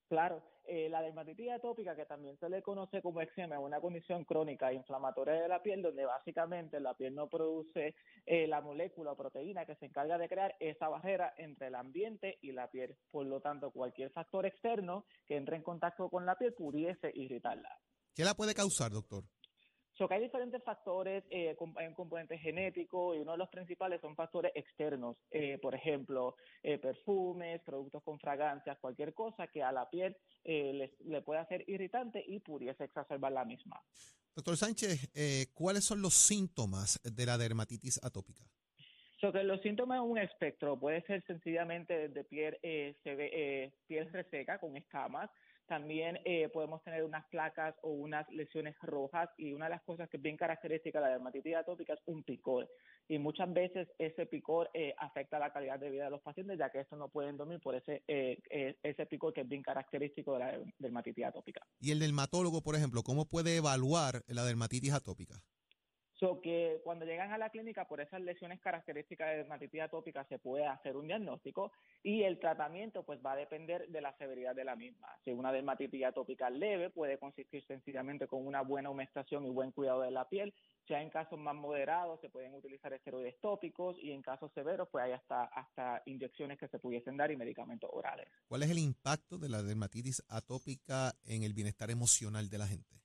Claro, 0.08 0.42
eh, 0.70 0.88
la 0.88 1.02
dermatitis 1.02 1.50
atópica, 1.50 1.96
que 1.96 2.06
también 2.06 2.38
se 2.38 2.48
le 2.48 2.62
conoce 2.62 3.02
como 3.02 3.22
eczema, 3.22 3.56
es 3.56 3.62
una 3.62 3.82
condición 3.82 4.24
crónica 4.24 4.70
e 4.70 4.76
inflamatoria 4.76 5.34
de 5.34 5.48
la 5.48 5.64
piel 5.64 5.82
donde 5.82 6.06
básicamente 6.06 6.80
la 6.80 6.94
piel 6.94 7.16
no 7.16 7.28
produce 7.28 7.96
eh, 8.26 8.48
la 8.48 8.62
molécula 8.62 9.14
o 9.14 9.18
proteína 9.18 9.66
que 9.66 9.76
se 9.76 9.88
encarga 9.88 10.20
de 10.20 10.30
crear 10.30 10.56
esa 10.60 10.88
barrera 10.88 11.34
entre 11.38 11.68
el 11.68 11.76
ambiente 11.76 12.38
y 12.42 12.52
la 12.52 12.70
piel. 12.70 12.96
Por 13.10 13.26
lo 13.26 13.42
tanto, 13.42 13.72
cualquier 13.72 14.12
factor 14.12 14.46
externo 14.46 15.06
que 15.28 15.38
entre 15.38 15.56
en 15.56 15.64
contacto 15.64 16.08
con 16.10 16.26
la 16.26 16.38
piel 16.38 16.54
pudiese 16.54 17.12
irritarla. 17.16 17.76
¿Qué 18.14 18.24
la 18.24 18.36
puede 18.36 18.54
causar, 18.54 18.92
doctor? 18.92 19.24
So 20.00 20.08
que 20.08 20.14
hay 20.14 20.22
diferentes 20.22 20.64
factores, 20.64 21.26
eh, 21.30 21.58
hay 21.76 21.88
un 21.88 21.94
componente 21.94 22.38
genético 22.38 23.14
y 23.14 23.20
uno 23.20 23.34
de 23.34 23.38
los 23.38 23.50
principales 23.50 24.00
son 24.00 24.16
factores 24.16 24.54
externos, 24.56 25.18
eh, 25.30 25.58
por 25.62 25.76
ejemplo, 25.76 26.38
eh, 26.64 26.78
perfumes, 26.78 27.62
productos 27.66 28.02
con 28.04 28.18
fragancias, 28.18 28.78
cualquier 28.80 29.14
cosa 29.14 29.48
que 29.48 29.62
a 29.62 29.74
la 29.74 29.90
piel 29.90 30.16
eh, 30.46 30.72
le, 30.72 30.94
le 31.04 31.22
pueda 31.22 31.42
hacer 31.42 31.66
irritante 31.68 32.24
y 32.26 32.40
pudiese 32.40 32.86
exacerbar 32.86 33.34
la 33.34 33.44
misma. 33.44 33.84
Doctor 34.34 34.56
Sánchez, 34.56 35.12
eh, 35.14 35.48
¿cuáles 35.54 35.84
son 35.84 36.02
los 36.02 36.14
síntomas 36.14 37.02
de 37.04 37.26
la 37.26 37.38
dermatitis 37.38 38.02
atópica? 38.02 38.46
So 39.20 39.34
que 39.34 39.44
los 39.44 39.62
síntomas 39.62 39.98
en 39.98 40.10
un 40.10 40.18
espectro 40.18 40.80
puede 40.80 41.02
ser 41.02 41.22
sencillamente 41.26 42.08
de 42.08 42.24
piel, 42.24 42.58
eh, 42.64 42.96
se 43.04 43.16
ve, 43.16 43.30
eh, 43.34 43.74
piel 43.86 44.10
reseca 44.14 44.60
con 44.60 44.78
escamas, 44.78 45.30
también 45.70 46.20
eh, 46.26 46.50
podemos 46.50 46.84
tener 46.84 47.04
unas 47.06 47.26
placas 47.28 47.74
o 47.82 47.92
unas 47.92 48.28
lesiones 48.30 48.76
rojas 48.82 49.30
y 49.38 49.54
una 49.54 49.66
de 49.66 49.72
las 49.72 49.84
cosas 49.84 50.10
que 50.10 50.18
es 50.18 50.24
bien 50.24 50.36
característica 50.36 51.00
de 51.00 51.06
la 51.06 51.12
dermatitis 51.12 51.56
atópica 51.56 51.94
es 51.94 52.02
un 52.08 52.24
picor. 52.24 52.68
Y 53.08 53.18
muchas 53.18 53.52
veces 53.52 53.88
ese 53.98 54.26
picor 54.26 54.70
eh, 54.74 54.94
afecta 54.98 55.40
la 55.40 55.52
calidad 55.52 55.80
de 55.80 55.90
vida 55.90 56.06
de 56.06 56.12
los 56.12 56.22
pacientes 56.22 56.60
ya 56.60 56.70
que 56.70 56.82
estos 56.82 57.00
no 57.00 57.10
pueden 57.10 57.38
dormir 57.38 57.60
por 57.60 57.76
ese, 57.76 58.04
eh, 58.08 58.40
eh, 58.52 58.76
ese 58.84 59.06
picor 59.06 59.34
que 59.34 59.42
es 59.42 59.50
bien 59.50 59.64
característico 59.64 60.34
de 60.34 60.40
la 60.40 60.60
dermatitis 60.78 61.26
atópica. 61.26 61.62
Y 61.80 61.92
el 61.92 62.00
dermatólogo, 62.00 62.62
por 62.62 62.76
ejemplo, 62.76 63.02
¿cómo 63.02 63.26
puede 63.26 63.56
evaluar 63.56 64.24
la 64.28 64.44
dermatitis 64.44 64.94
atópica? 64.94 65.42
So 66.20 66.42
que 66.42 66.82
cuando 66.84 67.06
llegan 67.06 67.32
a 67.32 67.38
la 67.38 67.50
clínica 67.50 67.88
por 67.88 68.02
esas 68.02 68.20
lesiones 68.22 68.60
características 68.60 69.30
de 69.30 69.38
dermatitis 69.38 69.82
atópica 69.82 70.26
se 70.26 70.38
puede 70.38 70.66
hacer 70.66 70.98
un 70.98 71.08
diagnóstico 71.08 71.72
y 72.04 72.24
el 72.24 72.40
tratamiento 72.40 73.04
pues 73.04 73.20
va 73.26 73.34
a 73.34 73.38
depender 73.38 73.88
de 73.88 74.02
la 74.02 74.16
severidad 74.18 74.54
de 74.54 74.66
la 74.66 74.76
misma. 74.76 75.08
Si 75.24 75.32
una 75.32 75.54
dermatitis 75.54 76.04
atópica 76.04 76.50
leve 76.50 76.90
puede 76.90 77.18
consistir 77.18 77.66
sencillamente 77.66 78.28
con 78.28 78.46
una 78.46 78.62
buena 78.62 78.90
humectación 78.90 79.46
y 79.46 79.50
buen 79.50 79.72
cuidado 79.72 80.02
de 80.02 80.12
la 80.12 80.28
piel. 80.28 80.54
Ya 80.90 81.02
en 81.02 81.10
casos 81.10 81.40
más 81.40 81.56
moderados 81.56 82.20
se 82.20 82.30
pueden 82.30 82.54
utilizar 82.54 82.92
esteroides 82.92 83.40
tópicos 83.40 83.96
y 84.02 84.12
en 84.12 84.22
casos 84.22 84.52
severos 84.54 84.90
pues 84.92 85.06
hay 85.06 85.12
hasta 85.14 85.44
hasta 85.46 86.02
inyecciones 86.06 86.58
que 86.58 86.68
se 86.68 86.80
pudiesen 86.80 87.16
dar 87.16 87.32
y 87.32 87.38
medicamentos 87.38 87.90
orales. 87.94 88.28
¿Cuál 88.48 88.64
es 88.64 88.72
el 88.72 88.80
impacto 88.80 89.38
de 89.38 89.50
la 89.50 89.62
dermatitis 89.62 90.24
atópica 90.28 91.14
en 91.24 91.44
el 91.44 91.54
bienestar 91.54 91.92
emocional 91.92 92.50
de 92.50 92.58
la 92.58 92.68
gente? 92.68 93.00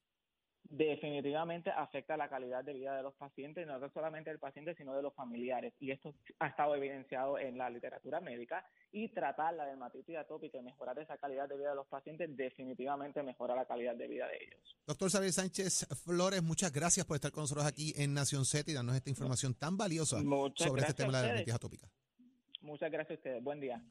Definitivamente 0.76 1.70
afecta 1.70 2.16
la 2.16 2.28
calidad 2.28 2.64
de 2.64 2.72
vida 2.72 2.96
de 2.96 3.02
los 3.02 3.14
pacientes, 3.14 3.66
no 3.66 3.78
solamente 3.90 4.30
del 4.30 4.38
paciente, 4.38 4.74
sino 4.74 4.94
de 4.94 5.02
los 5.02 5.14
familiares. 5.14 5.72
Y 5.80 5.90
esto 5.90 6.14
ha 6.40 6.48
estado 6.48 6.74
evidenciado 6.74 7.38
en 7.38 7.56
la 7.58 7.70
literatura 7.70 8.20
médica 8.20 8.66
y 8.92 9.08
tratar 9.08 9.54
la 9.54 9.66
dermatitis 9.66 10.16
atópica 10.16 10.58
y 10.58 10.62
mejorar 10.62 10.98
esa 10.98 11.16
calidad 11.18 11.48
de 11.48 11.56
vida 11.56 11.70
de 11.70 11.76
los 11.76 11.86
pacientes 11.86 12.36
definitivamente 12.36 13.22
mejora 13.22 13.54
la 13.54 13.66
calidad 13.66 13.94
de 13.94 14.08
vida 14.08 14.26
de 14.28 14.36
ellos. 14.36 14.76
Doctor 14.86 15.10
Xavier 15.10 15.32
Sánchez 15.32 15.86
Flores, 16.04 16.42
muchas 16.42 16.72
gracias 16.72 17.06
por 17.06 17.16
estar 17.16 17.30
con 17.30 17.44
nosotros 17.44 17.66
aquí 17.66 17.92
en 17.96 18.14
Nación 18.14 18.44
Z 18.44 18.70
y 18.70 18.74
darnos 18.74 18.96
esta 18.96 19.10
información 19.10 19.54
tan 19.54 19.76
valiosa 19.76 20.22
Muchas 20.22 20.68
sobre 20.68 20.82
este 20.82 20.94
tema 20.94 21.08
de 21.08 21.12
la 21.12 21.22
dermatitis 21.22 21.54
atópica. 21.54 21.88
Muchas 22.62 22.90
gracias 22.90 23.18
a 23.18 23.20
ustedes. 23.20 23.44
Buen 23.44 23.60
día. 23.60 23.82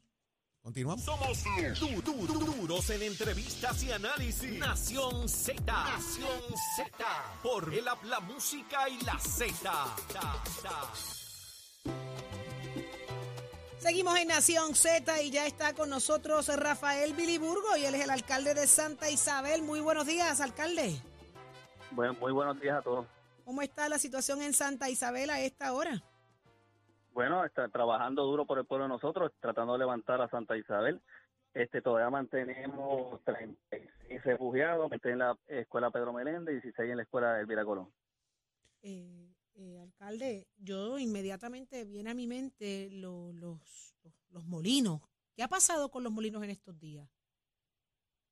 Continuamos. 0.64 1.04
Somos 1.04 1.44
du- 1.78 2.00
du- 2.00 2.26
du- 2.26 2.38
duros 2.54 2.88
en 2.88 3.02
entrevistas 3.02 3.82
y 3.82 3.92
análisis. 3.92 4.58
Nación 4.58 5.28
Z. 5.28 5.62
Nación 5.62 6.40
Z. 6.74 7.04
Por 7.42 7.74
el 7.74 7.84
la 7.84 8.20
música 8.20 8.88
y 8.88 8.98
la 9.04 9.18
Z. 9.18 9.94
Seguimos 13.78 14.18
en 14.18 14.28
Nación 14.28 14.74
Z 14.74 15.20
y 15.20 15.30
ya 15.30 15.46
está 15.46 15.74
con 15.74 15.90
nosotros 15.90 16.48
Rafael 16.48 17.12
Biliburgo 17.12 17.76
y 17.76 17.84
él 17.84 17.94
es 17.96 18.04
el 18.04 18.08
alcalde 18.10 18.54
de 18.54 18.66
Santa 18.66 19.10
Isabel. 19.10 19.60
Muy 19.60 19.80
buenos 19.80 20.06
días, 20.06 20.40
alcalde. 20.40 20.98
Bueno, 21.90 22.14
muy 22.14 22.32
buenos 22.32 22.58
días 22.58 22.78
a 22.78 22.82
todos. 22.82 23.06
¿Cómo 23.44 23.60
está 23.60 23.90
la 23.90 23.98
situación 23.98 24.40
en 24.40 24.54
Santa 24.54 24.88
Isabel 24.88 25.28
a 25.28 25.40
esta 25.40 25.74
hora? 25.74 26.02
Bueno, 27.14 27.44
está 27.44 27.68
trabajando 27.68 28.24
duro 28.24 28.44
por 28.44 28.58
el 28.58 28.66
pueblo 28.66 28.86
de 28.86 28.88
nosotros, 28.88 29.30
tratando 29.40 29.74
de 29.74 29.78
levantar 29.78 30.20
a 30.20 30.28
Santa 30.28 30.56
Isabel. 30.56 31.00
Este, 31.54 31.80
todavía 31.80 32.10
mantenemos 32.10 33.22
36 33.22 34.24
refugiados, 34.24 34.90
20 34.90 35.10
en 35.12 35.18
la 35.20 35.38
escuela 35.46 35.92
Pedro 35.92 36.12
Meléndez 36.12 36.56
y 36.56 36.60
16 36.60 36.90
en 36.90 36.96
la 36.96 37.02
escuela 37.04 37.38
Elvira 37.38 37.64
Colón. 37.64 37.88
Eh, 38.82 39.32
eh, 39.54 39.78
alcalde, 39.80 40.48
yo 40.58 40.98
inmediatamente 40.98 41.84
viene 41.84 42.10
a 42.10 42.14
mi 42.14 42.26
mente 42.26 42.88
lo- 42.90 43.32
los, 43.32 43.94
los, 44.02 44.12
los 44.30 44.44
molinos. 44.46 45.00
¿Qué 45.36 45.44
ha 45.44 45.48
pasado 45.48 45.90
con 45.92 46.02
los 46.02 46.12
molinos 46.12 46.42
en 46.42 46.50
estos 46.50 46.76
días? 46.80 47.08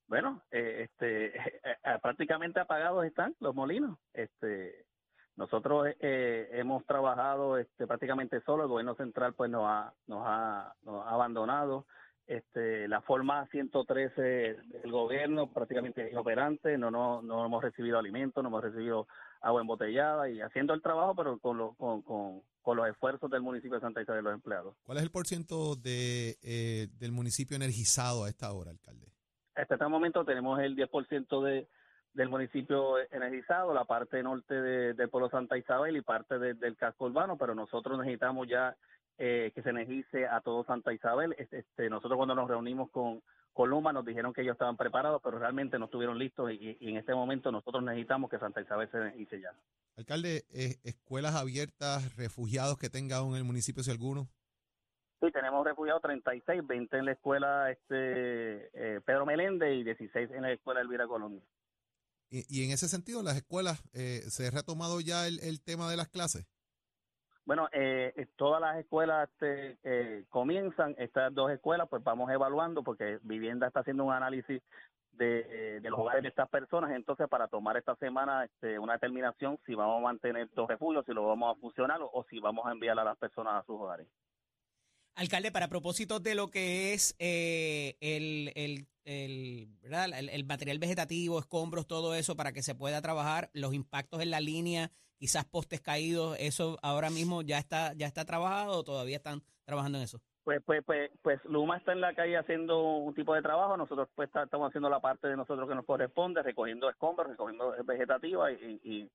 Bueno, 0.09 0.43
eh, 0.51 0.89
este, 0.91 1.27
eh, 1.65 1.99
prácticamente 2.03 2.59
apagados 2.59 3.05
están 3.05 3.37
los 3.39 3.55
molinos. 3.55 3.97
Este, 4.13 4.87
nosotros 5.37 5.89
eh, 6.01 6.49
hemos 6.53 6.85
trabajado 6.87 7.57
este, 7.59 7.87
prácticamente 7.87 8.41
solo, 8.43 8.65
el 8.65 8.69
gobierno 8.69 8.95
central 8.95 9.35
pues 9.35 9.51
nos 9.51 9.65
ha, 9.67 9.93
nos 10.07 10.23
ha, 10.27 10.75
nos 10.83 11.07
ha 11.07 11.11
abandonado. 11.11 11.87
Este, 12.27 12.87
la 12.87 13.01
forma 13.03 13.47
113 13.49 14.23
del 14.23 14.91
gobierno 14.93 15.53
prácticamente 15.53 16.05
es 16.07 16.13
inoperante, 16.13 16.79
no, 16.79 16.91
no, 16.91 17.21
no 17.21 17.45
hemos 17.45 17.63
recibido 17.63 17.99
alimentos, 17.99 18.43
no 18.43 18.49
hemos 18.49 18.63
recibido 18.63 19.09
agua 19.41 19.61
embotellada 19.61 20.31
y 20.31 20.41
haciendo 20.41 20.73
el 20.73 20.81
trabajo, 20.83 21.15
pero 21.17 21.39
con, 21.41 21.59
lo- 21.59 21.75
con, 21.75 22.03
con, 22.03 22.43
con 22.63 22.77
los 22.77 22.89
esfuerzos 22.89 23.29
del 23.29 23.43
municipio 23.43 23.75
de 23.75 23.81
Santa 23.81 24.03
Isabel 24.03 24.21
de 24.23 24.31
los 24.31 24.35
empleados. 24.35 24.77
¿Cuál 24.85 24.99
es 24.99 25.05
el 25.05 25.11
porciento 25.11 25.75
de, 25.75 26.37
eh, 26.43 26.89
del 26.99 27.11
municipio 27.11 27.57
energizado 27.57 28.25
a 28.25 28.29
esta 28.29 28.53
hora, 28.53 28.71
alcalde? 28.71 29.09
Hasta 29.57 29.75
este 29.75 29.89
momento 29.89 30.25
tenemos 30.25 30.61
el 30.61 30.77
10% 30.77 31.43
de, 31.45 31.69
del 32.15 32.29
municipio 32.29 32.99
energizado, 33.11 33.73
la 33.73 33.85
parte 33.85 34.23
norte 34.23 34.55
de- 34.55 34.95
del 34.95 35.09
pueblo 35.09 35.31
Santa 35.31 35.57
Isabel 35.57 35.97
y 35.97 36.03
parte 36.03 36.39
de- 36.39 36.55
del 36.55 36.77
casco 36.77 37.07
urbano, 37.07 37.37
pero 37.39 37.55
nosotros 37.55 37.99
necesitamos 37.99 38.49
ya 38.49 38.77
eh, 39.19 39.53
que 39.55 39.63
se 39.63 39.69
energice 39.71 40.27
a 40.27 40.41
todo 40.41 40.65
Santa 40.65 40.93
Isabel. 40.93 41.35
Este, 41.39 41.59
este, 41.59 41.91
nosotros 41.91 42.17
cuando 42.17 42.35
nos 42.35 42.49
reunimos 42.49 42.91
con, 42.91 43.23
con 43.53 43.69
Luma 43.69 43.93
nos 43.93 44.07
dijeron 44.07 44.33
que 44.33 44.41
ellos 44.41 44.55
estaban 44.55 44.77
preparados, 44.79 45.21
pero 45.23 45.39
realmente 45.39 45.79
no 45.79 45.85
estuvieron 45.85 46.19
listos 46.19 46.51
y, 46.51 46.77
y 46.81 46.89
en 46.91 46.97
este 46.97 47.15
momento 47.15 47.53
nosotros 47.53 47.83
necesitamos 47.85 48.31
que 48.31 48.39
Santa 48.39 48.63
Isabel 48.63 48.91
se 48.91 48.97
energice 48.97 49.39
ya. 49.41 49.53
Alcalde, 49.99 50.45
eh, 50.55 50.77
escuelas 50.83 51.35
abiertas, 51.37 52.17
refugiados 52.17 52.79
que 52.79 52.89
tenga 52.89 53.19
aún 53.19 53.33
en 53.33 53.39
el 53.39 53.45
municipio, 53.45 53.83
si 53.83 53.91
alguno. 53.91 54.29
Sí, 55.21 55.31
tenemos 55.31 55.65
refugiados 55.65 56.03
36, 56.03 56.67
20 56.67 56.97
en 56.97 57.05
la 57.05 57.13
escuela 57.13 57.71
este 57.71 58.71
eh, 58.97 59.01
Pedro 59.05 59.25
Meléndez 59.27 59.75
y 59.75 59.85
16 59.85 60.31
en 60.33 60.43
la 60.43 60.53
escuela 60.53 60.81
Elvira 60.81 61.07
Colón. 61.07 61.41
Y, 62.35 62.65
en 62.65 62.71
ese 62.71 62.89
sentido, 62.89 63.23
las 63.23 63.37
escuelas, 63.37 63.83
eh, 63.93 64.23
¿se 64.29 64.47
ha 64.47 64.51
retomado 64.51 65.03
ya 65.03 65.27
el, 65.27 65.39
el 65.41 65.61
tema 65.63 65.91
de 65.91 65.99
las 65.99 66.09
clases? 66.09 66.47
Bueno, 67.45 67.69
eh, 67.73 68.13
eh, 68.17 68.27
todas 68.37 68.61
las 68.61 68.79
escuelas 68.79 69.29
este, 69.29 69.77
eh, 69.83 70.25
comienzan, 70.31 70.95
estas 70.97 71.35
dos 71.35 71.51
escuelas, 71.51 71.89
pues 71.91 72.03
vamos 72.03 72.31
evaluando, 72.31 72.83
porque 72.85 73.19
Vivienda 73.23 73.67
está 73.67 73.81
haciendo 73.81 74.05
un 74.05 74.13
análisis 74.13 74.63
de, 75.13 75.81
de 75.81 75.91
los 75.91 76.01
hogares 76.01 76.23
de 76.23 76.29
estas 76.29 76.49
personas, 76.49 76.93
entonces 76.93 77.29
para 77.29 77.49
tomar 77.49 77.77
esta 77.77 77.95
semana 77.97 78.45
este, 78.45 78.79
una 78.79 78.95
determinación 78.95 79.59
si 79.67 79.75
vamos 79.75 79.99
a 79.99 80.05
mantener 80.05 80.49
dos 80.55 80.69
refugios, 80.69 81.05
si 81.05 81.13
lo 81.13 81.27
vamos 81.27 81.55
a 81.55 81.61
fusionar 81.61 82.01
o, 82.01 82.11
o 82.11 82.25
si 82.31 82.39
vamos 82.39 82.65
a 82.65 82.73
enviar 82.73 82.99
a 82.99 83.05
las 83.05 83.19
personas 83.19 83.55
a 83.55 83.67
sus 83.67 83.79
hogares. 83.79 84.07
Alcalde, 85.15 85.53
para 85.53 85.69
propósito 85.69 86.21
de 86.21 86.35
lo 86.35 86.51
que 86.51 86.95
es 86.95 87.15
eh, 87.19 87.97
el, 88.01 88.51
el, 88.55 88.87
el, 89.05 89.69
¿verdad? 89.83 90.07
El, 90.19 90.29
el 90.31 90.45
material 90.45 90.79
vegetativo, 90.79 91.39
escombros, 91.39 91.87
todo 91.87 92.15
eso, 92.15 92.35
para 92.35 92.53
que 92.53 92.63
se 92.63 92.75
pueda 92.75 93.03
trabajar, 93.03 93.51
los 93.53 93.75
impactos 93.75 94.23
en 94.23 94.31
la 94.31 94.41
línea, 94.41 94.91
quizás 95.19 95.45
postes 95.45 95.81
caídos, 95.83 96.37
eso 96.41 96.79
ahora 96.83 97.11
mismo 97.11 97.43
ya 97.43 97.59
está, 97.59 97.93
ya 97.95 98.07
está 98.07 98.25
trabajado 98.25 98.73
o 98.79 98.85
todavía 98.85 99.17
están 99.17 99.43
trabajando 99.65 99.99
en 99.99 100.05
eso. 100.05 100.21
Pues, 100.45 100.61
pues, 100.65 100.83
pues, 100.85 101.11
pues 101.23 101.39
Luma 101.45 101.77
está 101.77 101.93
en 101.93 102.01
la 102.01 102.15
calle 102.15 102.37
haciendo 102.37 102.81
un 102.83 103.15
tipo 103.15 103.33
de 103.35 103.43
trabajo, 103.43 103.77
nosotros 103.77 104.09
pues 104.17 104.27
está- 104.29 104.43
estamos 104.45 104.69
haciendo 104.71 104.89
la 104.91 104.99
parte 104.99 105.29
de 105.29 105.37
nosotros 105.37 105.69
que 105.69 105.75
nos 105.75 105.85
corresponde, 105.85 106.43
recogiendo 106.43 106.89
escombros, 106.91 107.29
recogiendo 107.29 107.73
vegetativa 107.85 108.51
y... 108.51 108.81
y 108.83 109.03
O 109.05 109.09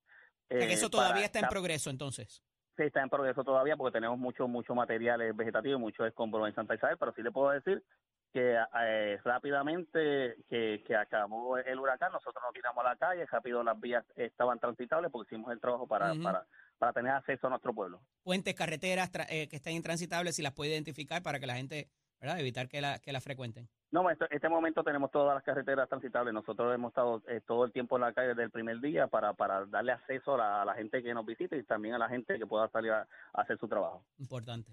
sea, 0.48 0.60
que 0.60 0.66
eh, 0.66 0.74
eso 0.74 0.89
todavía 0.89 1.13
para- 1.16 1.25
está 1.25 1.39
en 1.39 1.48
progreso 1.50 1.89
entonces. 1.89 2.44
Sí, 2.77 2.84
está 2.84 3.01
en 3.01 3.10
progreso 3.10 3.43
todavía 3.43 3.75
porque 3.75 3.93
tenemos 3.98 4.19
mucho, 4.19 4.48
mucho 4.48 4.75
material 4.75 5.34
vegetativo 5.34 5.77
y 5.77 5.81
mucho 5.81 6.05
escombro 6.05 6.46
en 6.46 6.53
Santa 6.53 6.75
Isabel, 6.75 6.98
pero 7.00 7.12
sí 7.13 7.24
le 7.24 7.31
puedo 7.31 7.50
decir 7.50 7.84
que 8.31 8.55
eh, 8.84 9.17
rápidamente 9.24 10.36
que, 10.48 10.84
que 10.86 10.96
acabó 10.96 11.57
el 11.57 11.79
huracán, 11.79 12.12
nosotros 12.12 12.43
nos 12.43 12.53
tiramos 12.53 12.86
a 12.86 12.89
la 12.89 12.96
calle, 12.96 13.25
rápido 13.25 13.63
las 13.63 13.79
vías 13.79 14.05
estaban 14.15 14.60
transitables 14.60 15.12
porque 15.12 15.34
hicimos 15.34 15.51
el 15.51 15.60
trabajo 15.60 15.88
para, 15.88 16.13
para, 16.22 16.46
para 16.77 16.93
tener 16.93 17.13
acceso 17.13 17.48
a 17.48 17.50
nuestro 17.50 17.74
pueblo. 17.74 18.00
Puentes, 18.24 18.53
carreteras 18.53 19.12
tra- 19.12 19.25
eh, 19.29 19.48
que 19.50 19.55
estén 19.55 19.74
intransitables, 19.74 20.36
si 20.36 20.43
las 20.43 20.53
puede 20.53 20.72
identificar 20.72 21.24
para 21.24 21.39
que 21.39 21.48
la 21.48 21.55
gente, 21.55 21.89
¿verdad? 22.19 22.39
Evitar 22.39 22.67
que 22.67 22.81
la, 22.81 23.00
que 23.00 23.12
la 23.12 23.21
frecuenten. 23.21 23.69
No, 23.91 24.01
en 24.09 24.13
este, 24.19 24.25
este 24.36 24.50
momento 24.50 24.83
tenemos 24.83 25.12
todas 25.12 25.33
las 25.36 25.43
carreteras 25.43 25.88
transitables. 25.88 26.33
Nosotros 26.33 26.74
hemos 26.75 26.89
estado 26.91 27.24
eh, 27.27 27.41
todo 27.47 27.63
el 27.63 27.71
tiempo 27.71 27.95
en 27.95 28.01
la 28.01 28.13
calle 28.13 28.29
desde 28.29 28.43
el 28.43 28.51
primer 28.51 28.79
día 28.81 29.07
para, 29.07 29.33
para 29.33 29.65
darle 29.65 29.93
acceso 29.93 30.33
a 30.36 30.38
la, 30.38 30.62
a 30.62 30.65
la 30.65 30.74
gente 30.74 31.01
que 31.01 31.13
nos 31.13 31.25
visite 31.25 31.57
y 31.57 31.63
también 31.63 31.93
a 31.95 31.97
la 31.97 32.09
gente 32.09 32.38
que 32.38 32.45
pueda 32.45 32.67
salir 32.69 32.91
a, 32.91 33.01
a 33.33 33.41
hacer 33.41 33.57
su 33.57 33.67
trabajo. 33.67 34.03
Importante. 34.17 34.71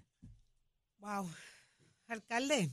Wow. 0.99 1.29
Alcalde, 2.09 2.71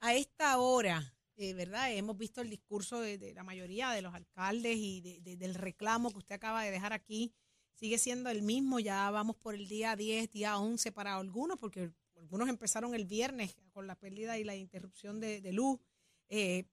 a 0.00 0.14
esta 0.14 0.58
hora, 0.58 1.02
eh, 1.36 1.54
¿verdad? 1.54 1.90
Hemos 1.92 2.18
visto 2.18 2.40
el 2.40 2.50
discurso 2.50 3.00
de, 3.00 3.18
de 3.18 3.32
la 3.34 3.42
mayoría 3.42 3.90
de 3.90 4.02
los 4.02 4.14
alcaldes 4.14 4.76
y 4.76 5.00
de- 5.00 5.20
de- 5.22 5.36
del 5.36 5.54
reclamo 5.54 6.10
que 6.10 6.18
usted 6.18 6.34
acaba 6.34 6.62
de 6.64 6.70
dejar 6.70 6.92
aquí. 6.92 7.32
Sigue 7.74 7.98
siendo 7.98 8.30
el 8.30 8.42
mismo, 8.42 8.78
ya 8.78 9.10
vamos 9.10 9.36
por 9.36 9.54
el 9.54 9.66
día 9.68 9.96
10, 9.96 10.30
día 10.30 10.58
11 10.58 10.92
para 10.92 11.16
algunos, 11.16 11.58
porque 11.58 11.90
algunos 12.22 12.48
empezaron 12.48 12.94
el 12.94 13.04
viernes 13.04 13.56
con 13.72 13.86
la 13.86 13.96
pérdida 13.96 14.38
y 14.38 14.44
la 14.44 14.54
interrupción 14.54 15.20
de, 15.20 15.40
de 15.40 15.52
luz. 15.52 15.80
Eh, 16.28 16.64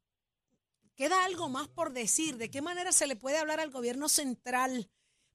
¿Queda 0.95 1.25
algo 1.25 1.49
más 1.49 1.67
por 1.67 1.91
decir? 1.91 2.37
¿De 2.37 2.49
qué 2.49 2.61
manera 2.61 2.91
se 2.91 3.07
le 3.07 3.15
puede 3.15 3.37
hablar 3.37 3.59
al 3.59 3.71
gobierno 3.71 4.09
central 4.09 4.89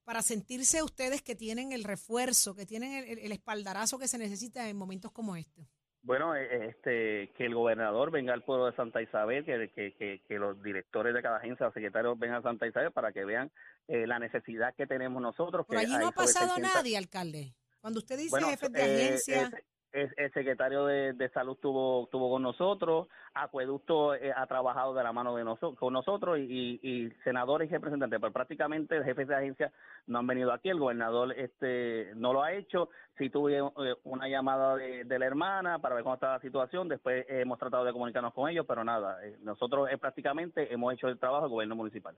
para 0.05 0.23
sentirse 0.23 0.83
ustedes 0.83 1.23
que 1.23 1.35
tienen 1.35 1.73
el 1.73 1.85
refuerzo, 1.85 2.55
que 2.55 2.67
tienen 2.67 3.05
el, 3.05 3.19
el 3.19 3.33
espaldarazo 3.33 3.99
que 3.99 4.09
se 4.09 4.19
necesita 4.19 4.69
en 4.69 4.77
momentos 4.77 5.11
como 5.11 5.37
este? 5.37 5.69
Bueno, 6.03 6.37
eh, 6.37 6.69
este, 6.69 7.33
que 7.33 7.47
el 7.47 7.55
gobernador 7.55 8.11
venga 8.11 8.35
al 8.35 8.45
pueblo 8.45 8.67
de 8.67 8.77
Santa 8.77 9.01
Isabel, 9.01 9.45
que, 9.45 9.71
que, 9.75 9.95
que, 9.95 10.23
que 10.29 10.39
los 10.39 10.63
directores 10.63 11.15
de 11.15 11.23
cada 11.23 11.39
agencia, 11.39 11.65
los 11.67 11.75
secretarios 11.75 12.19
vengan 12.19 12.41
a 12.41 12.43
Santa 12.43 12.67
Isabel 12.67 12.93
para 12.93 13.11
que 13.11 13.25
vean 13.25 13.51
eh, 13.89 14.07
la 14.07 14.19
necesidad 14.19 14.75
que 14.75 14.87
tenemos 14.87 15.23
nosotros. 15.23 15.67
Que 15.67 15.79
allí 15.79 15.97
no 15.97 16.09
ha 16.09 16.13
pasado 16.13 16.55
600 16.57 16.75
nadie, 16.75 16.99
alcalde. 16.99 17.55
Cuando 17.81 18.01
usted 18.01 18.19
dice 18.19 18.31
Bueno, 18.31 18.49
jefes 18.49 18.73
de 18.73 18.81
eh, 18.81 19.07
agencia, 19.07 19.51
el 19.95 20.33
secretario 20.33 20.85
de, 20.87 21.13
de 21.13 21.29
salud 21.31 21.57
tuvo 21.57 22.09
tuvo 22.11 22.31
con 22.31 22.43
nosotros, 22.43 23.09
Acueducto 23.33 24.15
eh, 24.15 24.33
ha 24.35 24.47
trabajado 24.47 24.95
de 24.95 25.03
la 25.03 25.13
mano 25.13 25.35
de 25.35 25.45
noso- 25.45 25.75
con 25.77 25.93
nosotros 25.93 26.39
y, 26.39 27.11
senadores 27.25 27.69
y 27.71 27.73
representantes, 27.75 28.21
pero 28.21 28.33
prácticamente 28.33 28.97
los 28.97 29.05
jefes 29.05 29.29
de 29.29 29.35
agencia 29.35 29.73
no 30.07 30.19
han 30.19 30.27
venido 30.27 30.53
aquí, 30.53 30.69
el 30.69 30.79
gobernador 30.79 31.33
este 31.33 32.13
no 32.17 32.33
lo 32.33 32.43
ha 32.43 32.53
hecho, 32.53 32.91
sí 33.19 33.31
tuve 33.31 33.59
eh, 33.59 33.95
una 34.05 34.29
llamada 34.29 34.77
de, 34.77 35.05
de 35.05 35.19
la 35.19 35.27
hermana 35.27 35.79
para 35.79 35.95
ver 35.95 36.05
cómo 36.05 36.15
está 36.15 36.33
la 36.33 36.41
situación, 36.41 36.89
después 36.89 37.25
hemos 37.29 37.59
tratado 37.59 37.85
de 37.85 37.93
comunicarnos 37.93 38.35
con 38.35 38.49
ellos, 38.51 38.67
pero 38.69 38.85
nada, 38.85 39.25
eh, 39.25 39.37
nosotros 39.41 39.89
prácticamente 40.01 40.73
hemos 40.73 40.93
hecho 40.95 41.09
el 41.09 41.19
trabajo 41.19 41.45
del 41.45 41.53
gobierno 41.53 41.77
municipal. 41.77 42.17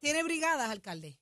tiene 0.00 0.22
brigadas, 0.22 0.70
alcalde. 0.70 1.14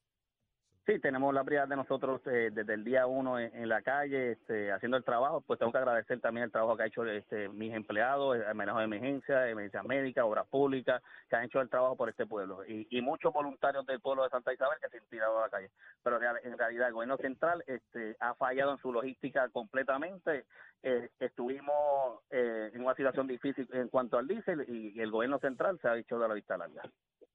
Sí, 0.86 0.98
tenemos 0.98 1.32
la 1.32 1.42
brigada 1.42 1.66
de 1.66 1.76
nosotros 1.76 2.20
eh, 2.26 2.50
desde 2.52 2.74
el 2.74 2.84
día 2.84 3.06
uno 3.06 3.38
en, 3.38 3.70
la 3.70 3.80
calle, 3.80 4.32
este, 4.32 4.70
haciendo 4.70 4.98
el 4.98 5.04
trabajo. 5.04 5.40
Pues 5.40 5.58
tengo 5.58 5.72
que 5.72 5.78
agradecer 5.78 6.20
también 6.20 6.44
el 6.44 6.52
trabajo 6.52 6.76
que 6.76 6.82
ha 6.82 6.86
hecho 6.86 7.06
este, 7.06 7.48
mis 7.48 7.72
empleados, 7.72 8.36
el 8.36 8.54
manejo 8.54 8.80
de 8.80 8.84
emergencia, 8.84 9.48
emergencias 9.48 9.82
médicas, 9.84 10.26
obras 10.26 10.46
públicas, 10.46 11.02
que 11.30 11.36
han 11.36 11.44
hecho 11.44 11.62
el 11.62 11.70
trabajo 11.70 11.96
por 11.96 12.10
este 12.10 12.26
pueblo. 12.26 12.66
Y, 12.66 13.00
muchos 13.00 13.32
voluntarios 13.32 13.86
del 13.86 14.00
pueblo 14.00 14.24
de 14.24 14.30
Santa 14.30 14.52
Isabel 14.52 14.78
que 14.80 14.88
se 14.90 14.98
han 14.98 15.06
tirado 15.06 15.38
a 15.38 15.42
la 15.42 15.48
calle. 15.48 15.70
Pero 16.02 16.18
en 16.42 16.58
realidad 16.58 16.88
el 16.88 16.94
gobierno 16.94 17.16
central 17.16 17.64
este, 17.66 18.16
ha 18.20 18.34
fallado 18.34 18.72
en 18.72 18.78
su 18.78 18.92
logística 18.92 19.48
completamente. 19.50 20.44
Eh, 20.82 21.08
estuvimos 21.18 22.20
eh, 22.30 22.70
en 22.74 22.82
una 22.82 22.94
situación 22.94 23.26
difícil 23.26 23.66
en 23.72 23.88
cuanto 23.88 24.18
al 24.18 24.26
diésel 24.28 24.66
y, 24.68 25.00
el 25.00 25.10
gobierno 25.10 25.38
central 25.38 25.78
se 25.80 25.88
ha 25.88 25.96
hecho 25.96 26.18
de 26.18 26.28
la 26.28 26.34
vista 26.34 26.58
larga. 26.58 26.82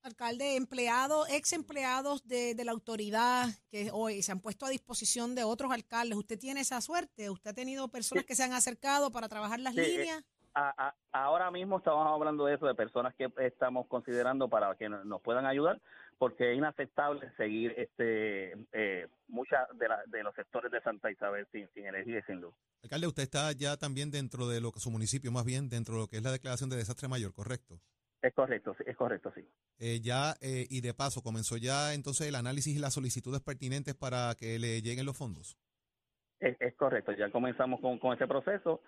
Alcalde, 0.02 0.56
empleados, 0.56 1.28
ex 1.30 1.52
empleados 1.54 2.26
de, 2.26 2.56
de 2.56 2.64
la 2.66 2.72
autoridad 2.72 3.48
que 3.70 3.90
hoy 3.92 4.22
se 4.22 4.32
han 4.32 4.40
puesto 4.40 4.66
a 4.66 4.70
disposición 4.70 5.36
de 5.36 5.44
otros 5.44 5.72
alcaldes. 5.74 6.18
¿Usted 6.18 6.40
tiene 6.40 6.62
esa 6.62 6.80
suerte? 6.80 7.30
¿Usted 7.30 7.52
ha 7.52 7.54
tenido 7.54 7.88
personas 7.90 8.24
Sí. 8.24 8.28
que 8.28 8.36
se 8.36 8.44
han 8.44 8.54
acercado 8.54 9.12
para 9.12 9.28
trabajar 9.28 9.60
las 9.60 9.74
Sí, 9.76 9.82
eh, 9.82 9.98
líneas? 9.98 10.24
a- 10.56 10.74
a- 10.88 10.96
ahora 11.12 11.52
mismo 11.52 11.78
estamos 11.78 12.08
hablando 12.08 12.46
de 12.46 12.56
eso, 12.56 12.66
de 12.66 12.76
personas 12.76 13.14
que 13.16 13.30
estamos 13.46 13.88
considerando 13.88 14.50
para 14.50 14.74
que 14.76 14.88
nos, 14.90 15.06
nos 15.06 15.22
puedan 15.22 15.46
ayudar, 15.46 15.82
porque 16.18 16.52
es 16.54 16.58
inaceptable 16.58 17.32
seguir 17.38 17.74
este 17.78 18.54
eh, 18.72 19.08
muchas 19.28 19.68
de, 19.78 19.88
la- 19.90 20.04
de 20.08 20.24
los 20.24 20.34
sectores 20.34 20.72
de 20.72 20.82
Santa 20.82 21.12
Isabel 21.12 21.46
sin, 21.52 21.68
sin 21.74 21.86
energía 21.86 22.20
y 22.20 22.24
sin 22.24 22.40
luz. 22.42 22.54
Alcalde, 22.84 23.08
usted 23.08 23.24
está 23.24 23.52
ya 23.52 23.76
también 23.78 24.12
dentro 24.12 24.48
de 24.48 24.62
lo 24.62 24.72
que 24.72 24.80
su 24.80 24.90
municipio, 24.92 25.30
más 25.32 25.44
bien 25.46 25.68
dentro 25.70 25.96
de 25.96 26.00
lo 26.02 26.08
que 26.08 26.18
es 26.18 26.24
la 26.24 26.32
declaración 26.32 26.70
de 26.70 26.78
desastre 26.78 27.08
mayor, 27.10 27.34
¿correcto? 27.34 27.80
Es 28.22 28.34
correcto, 28.34 28.76
sí, 28.78 28.84
es 28.86 28.98
correcto, 28.98 29.32
sí. 29.34 29.42
Eh, 29.80 30.02
ya, 30.02 30.36
eh, 30.42 30.68
y 30.70 30.82
de 30.82 30.94
paso, 30.94 31.22
comenzó 31.22 31.56
ya 31.58 31.94
entonces 31.94 32.28
el 32.28 32.36
análisis 32.36 32.76
y 32.76 32.80
las 32.80 32.94
solicitudes 32.94 33.42
pertinentes 33.42 33.96
para 33.96 34.36
que 34.38 34.60
le 34.60 34.82
lleguen 34.82 35.06
los 35.06 35.18
fondos. 35.18 35.58
Es, 36.40 36.56
es 36.60 36.76
correcto, 36.76 37.12
ya 37.14 37.32
comenzamos 37.32 37.80
con, 37.80 37.98
con 38.00 38.14
ese 38.16 38.28
proceso. 38.28 38.82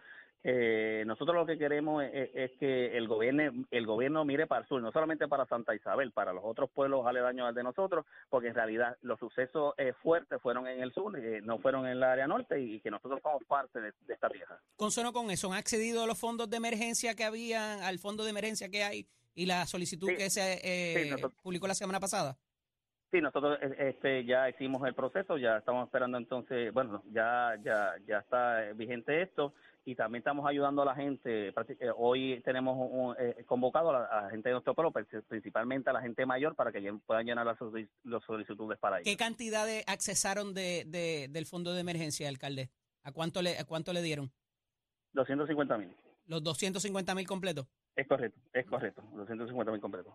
Eh, 0.44 1.04
nosotros 1.06 1.36
lo 1.36 1.46
que 1.46 1.58
queremos 1.58 2.04
es, 2.04 2.12
es- 2.13 2.30
es 2.34 2.52
que 2.60 2.98
el 2.98 3.08
gobierno, 3.08 3.65
el 3.70 3.86
gobierno 3.86 4.26
mire 4.26 4.48
para 4.48 4.62
el 4.63 4.67
sur, 4.67 4.82
no 4.82 4.91
solamente 4.91 5.28
para 5.28 5.46
Santa 5.46 5.76
Isabel, 5.76 6.12
para 6.12 6.34
los 6.34 6.44
otros 6.44 6.70
pueblos 6.72 7.06
aledaños 7.06 7.48
al 7.48 7.54
de 7.54 7.62
nosotros, 7.63 8.06
porque 8.28 8.48
en 8.48 8.56
realidad 8.56 8.98
los 9.02 9.20
sucesos 9.20 9.76
eh, 9.78 9.94
fuertes 10.02 10.41
fueron 10.41 10.65
en 10.67 10.82
el 10.82 10.91
sur, 10.94 11.15
eh, 11.17 11.41
no 11.44 11.60
fueron 11.60 11.86
en 11.86 11.91
el 11.91 12.04
área 12.04 12.26
norte 12.26 12.60
y, 12.60 12.80
que 12.82 12.89
nosotros 12.89 13.20
somos 13.22 13.44
parte 13.46 13.80
de, 13.80 13.94
de 14.08 14.13
esta 14.13 14.30
tierra. 14.30 14.60
Consono 14.76 15.13
con 15.13 15.30
eso, 15.30 15.52
¿han 15.54 15.60
accedido 15.60 16.04
a 16.04 16.08
los 16.08 16.17
fondos 16.17 16.50
de 16.50 16.58
emergencia 16.58 17.13
que 17.15 17.24
habían, 17.24 17.82
al 17.84 18.00
fondo 18.00 18.24
de 18.24 18.32
emergencia 18.32 18.70
que 18.70 18.84
hay 18.84 19.08
y 19.36 19.46
la 19.46 19.65
solicitud 19.65 20.08
Sí. 20.10 20.17
que 20.17 20.30
se 20.30 20.60
eh, 20.63 21.04
Sí, 21.04 21.10
nosotros- 21.10 21.34
publicó 21.41 21.67
la 21.67 21.74
semana 21.76 22.00
pasada? 22.00 22.38
Sí, 23.12 23.20
nosotros 23.20 23.58
eh, 23.62 23.76
este, 23.89 24.24
ya 24.26 24.50
hicimos 24.50 24.88
el 24.88 24.96
proceso, 24.96 25.38
ya 25.38 25.58
estamos 25.58 25.86
esperando 25.86 26.17
entonces, 26.17 26.72
bueno, 26.74 27.04
ya 27.12 27.58
ya 27.63 27.96
ya 28.08 28.20
está 28.20 28.65
eh, 28.65 28.74
vigente 28.74 29.22
esto 29.22 29.54
y 29.84 29.96
también 29.96 30.20
estamos 30.22 30.48
ayudando 30.48 30.84
a 30.84 30.86
la 30.86 30.96
gente. 30.96 31.50
eh, 31.50 31.91
Hoy 31.98 32.41
tenemos 32.46 32.78
un, 32.80 33.13
eh, 33.20 33.44
convocado 33.46 33.89
a 33.89 33.94
la, 34.00 34.06
a 34.06 34.22
la 34.24 34.30
gente 34.30 34.48
de 34.48 34.54
nuestro 34.54 34.74
pueblo, 34.76 34.91
princi- 34.94 35.24
principalmente 35.28 35.89
a 35.89 35.94
la 35.94 36.02
gente 36.02 36.26
mayor, 36.26 36.56
para 36.56 36.72
que 36.72 36.80
puedan 37.06 37.26
llenar 37.26 37.46
las, 37.46 37.58
las 38.04 38.24
solicitudes 38.24 38.78
para 38.80 38.98
ellos. 38.98 39.06
¿Qué 39.06 39.17
cantidad 39.17 39.65
de 39.65 39.84
accesaron 39.88 40.54
de, 40.54 40.86
de- 40.88 41.28
del 41.30 41.46
fondo 41.46 41.74
de 41.74 41.82
emergencia, 41.82 42.30
alcalde? 42.30 42.70
¿A 43.04 43.12
cuánto 43.12 43.41
le, 43.41 43.58
a 43.58 43.65
cuánto 43.65 43.91
le 43.91 44.02
dieron? 44.04 44.32
250 45.13 45.78
mil. 45.78 45.94
¿Los 46.28 46.44
250 46.44 47.13
mil 47.15 47.28
completos? 47.28 47.67
Es 47.96 48.08
correcto, 48.08 48.40
es 48.54 48.66
correcto, 48.68 49.02
250 49.14 49.72
mil 49.72 49.82
completos. 49.82 50.14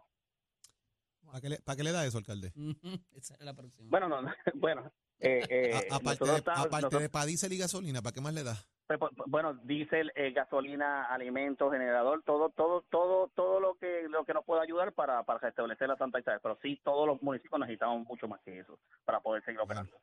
¿Para 1.25 1.41
qué, 1.41 1.49
le, 1.51 1.59
para 1.61 1.77
qué 1.77 1.83
le 1.85 1.93
da 1.93 2.07
eso, 2.07 2.19
alcalde? 2.19 2.53
Ujú, 2.57 2.99
Esa 3.13 3.35
es 3.35 3.41
la 3.45 3.55
próxima. 3.55 3.89
Bueno, 3.91 4.09
no, 4.09 4.23
no, 4.23 4.33
bueno. 4.55 4.91
Eh, 5.19 5.41
eh, 5.49 5.73
A- 5.91 5.97
aparte 5.97 6.25
de, 6.25 6.37
estamos- 6.37 6.59
aparte 6.67 6.77
nosotros- 6.77 7.03
de 7.03 7.09
para 7.09 7.27
diésel 7.27 7.53
y 7.53 7.59
gasolina, 7.59 8.03
¿para 8.03 8.13
qué 8.15 8.21
más 8.21 8.35
le 8.35 8.45
da? 8.45 8.55
Pues, 8.87 8.99
pues, 9.01 9.11
bueno, 9.27 9.55
diésel, 9.65 10.13
eh, 10.15 10.31
gasolina, 10.33 11.07
alimentos, 11.07 11.73
generador, 11.73 12.23
todo, 12.23 12.51
todo, 12.51 12.83
todo, 12.91 13.29
todo 13.35 13.59
lo 13.59 13.75
que 13.77 14.07
lo 14.09 14.25
que 14.25 14.33
nos 14.35 14.45
pueda 14.45 14.63
ayudar 14.63 14.93
para, 14.93 15.25
para 15.25 15.41
restablecer 15.41 15.89
la 15.89 15.97
Santa 15.97 16.21
Isabel. 16.21 16.39
Pero 16.43 16.59
sí, 16.63 16.81
todos 16.85 17.07
los 17.07 17.21
municipios 17.23 17.59
necesitamos 17.59 18.07
mucho 18.07 18.29
más 18.29 18.41
que 18.43 18.61
eso 18.61 18.79
para 19.05 19.21
poder 19.21 19.45
seguir 19.45 19.61
operando. 19.61 19.97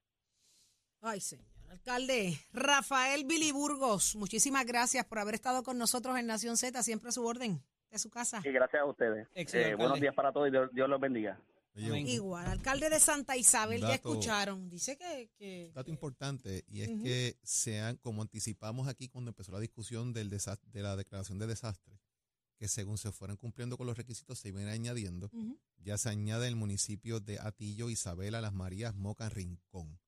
Ay, 1.06 1.20
señor. 1.20 1.46
Alcalde 1.70 2.40
Rafael 2.54 3.26
Billy 3.26 3.52
Burgos, 3.52 4.16
muchísimas 4.16 4.66
gracias 4.66 5.06
por 5.06 5.20
haber 5.20 5.36
estado 5.36 5.64
con 5.64 5.78
nosotros 5.78 6.18
en 6.18 6.28
Nación 6.28 6.56
Z, 6.56 6.82
siempre 6.82 7.10
a 7.10 7.12
su 7.12 7.26
orden, 7.26 7.62
de 7.92 8.00
su 8.00 8.10
casa. 8.10 8.42
Y 8.46 8.52
gracias 8.52 8.82
a 8.82 8.86
ustedes. 8.86 9.28
Eh, 9.36 9.76
buenos 9.76 10.00
días 10.00 10.14
para 10.16 10.32
todos 10.32 10.48
y 10.48 10.52
Dios, 10.52 10.70
Dios 10.72 10.88
los 10.88 11.02
bendiga. 11.02 11.38
Amén. 11.76 12.08
Igual, 12.08 12.46
alcalde 12.46 12.90
de 12.90 13.00
Santa 13.02 13.36
Isabel, 13.36 13.82
ya 13.82 13.96
escucharon, 13.96 14.70
dice 14.70 14.96
que... 14.96 15.30
que- 15.38 15.72
dato 15.74 15.86
que- 15.86 15.92
importante, 15.92 16.64
y 16.68 16.82
es 16.84 16.90
que 17.02 17.38
sean, 17.44 17.98
como 17.98 18.22
anticipamos 18.22 18.88
aquí 18.88 19.10
cuando 19.10 19.32
empezó 19.32 19.52
la 19.52 19.60
discusión 19.60 20.14
del 20.14 20.30
de 20.30 20.82
la 20.82 20.96
declaración 20.96 21.38
de 21.40 21.48
desastre, 21.48 22.00
que 22.60 22.68
según 22.68 22.98
se 23.00 23.12
fueran 23.12 23.36
cumpliendo 23.36 23.76
con 23.76 23.88
los 23.88 23.98
requisitos 23.98 24.38
se 24.40 24.50
iban 24.50 24.68
añadiendo, 24.70 25.32
ya 25.80 25.98
se 25.98 26.10
añade 26.10 26.48
el 26.48 26.56
municipio 26.56 27.20
de 27.20 27.40
Atillo, 27.40 27.90
Isabela, 27.90 28.40
Las 28.40 28.54
Marías, 28.54 28.94
Moca, 28.96 29.28
Rincón. 29.28 30.00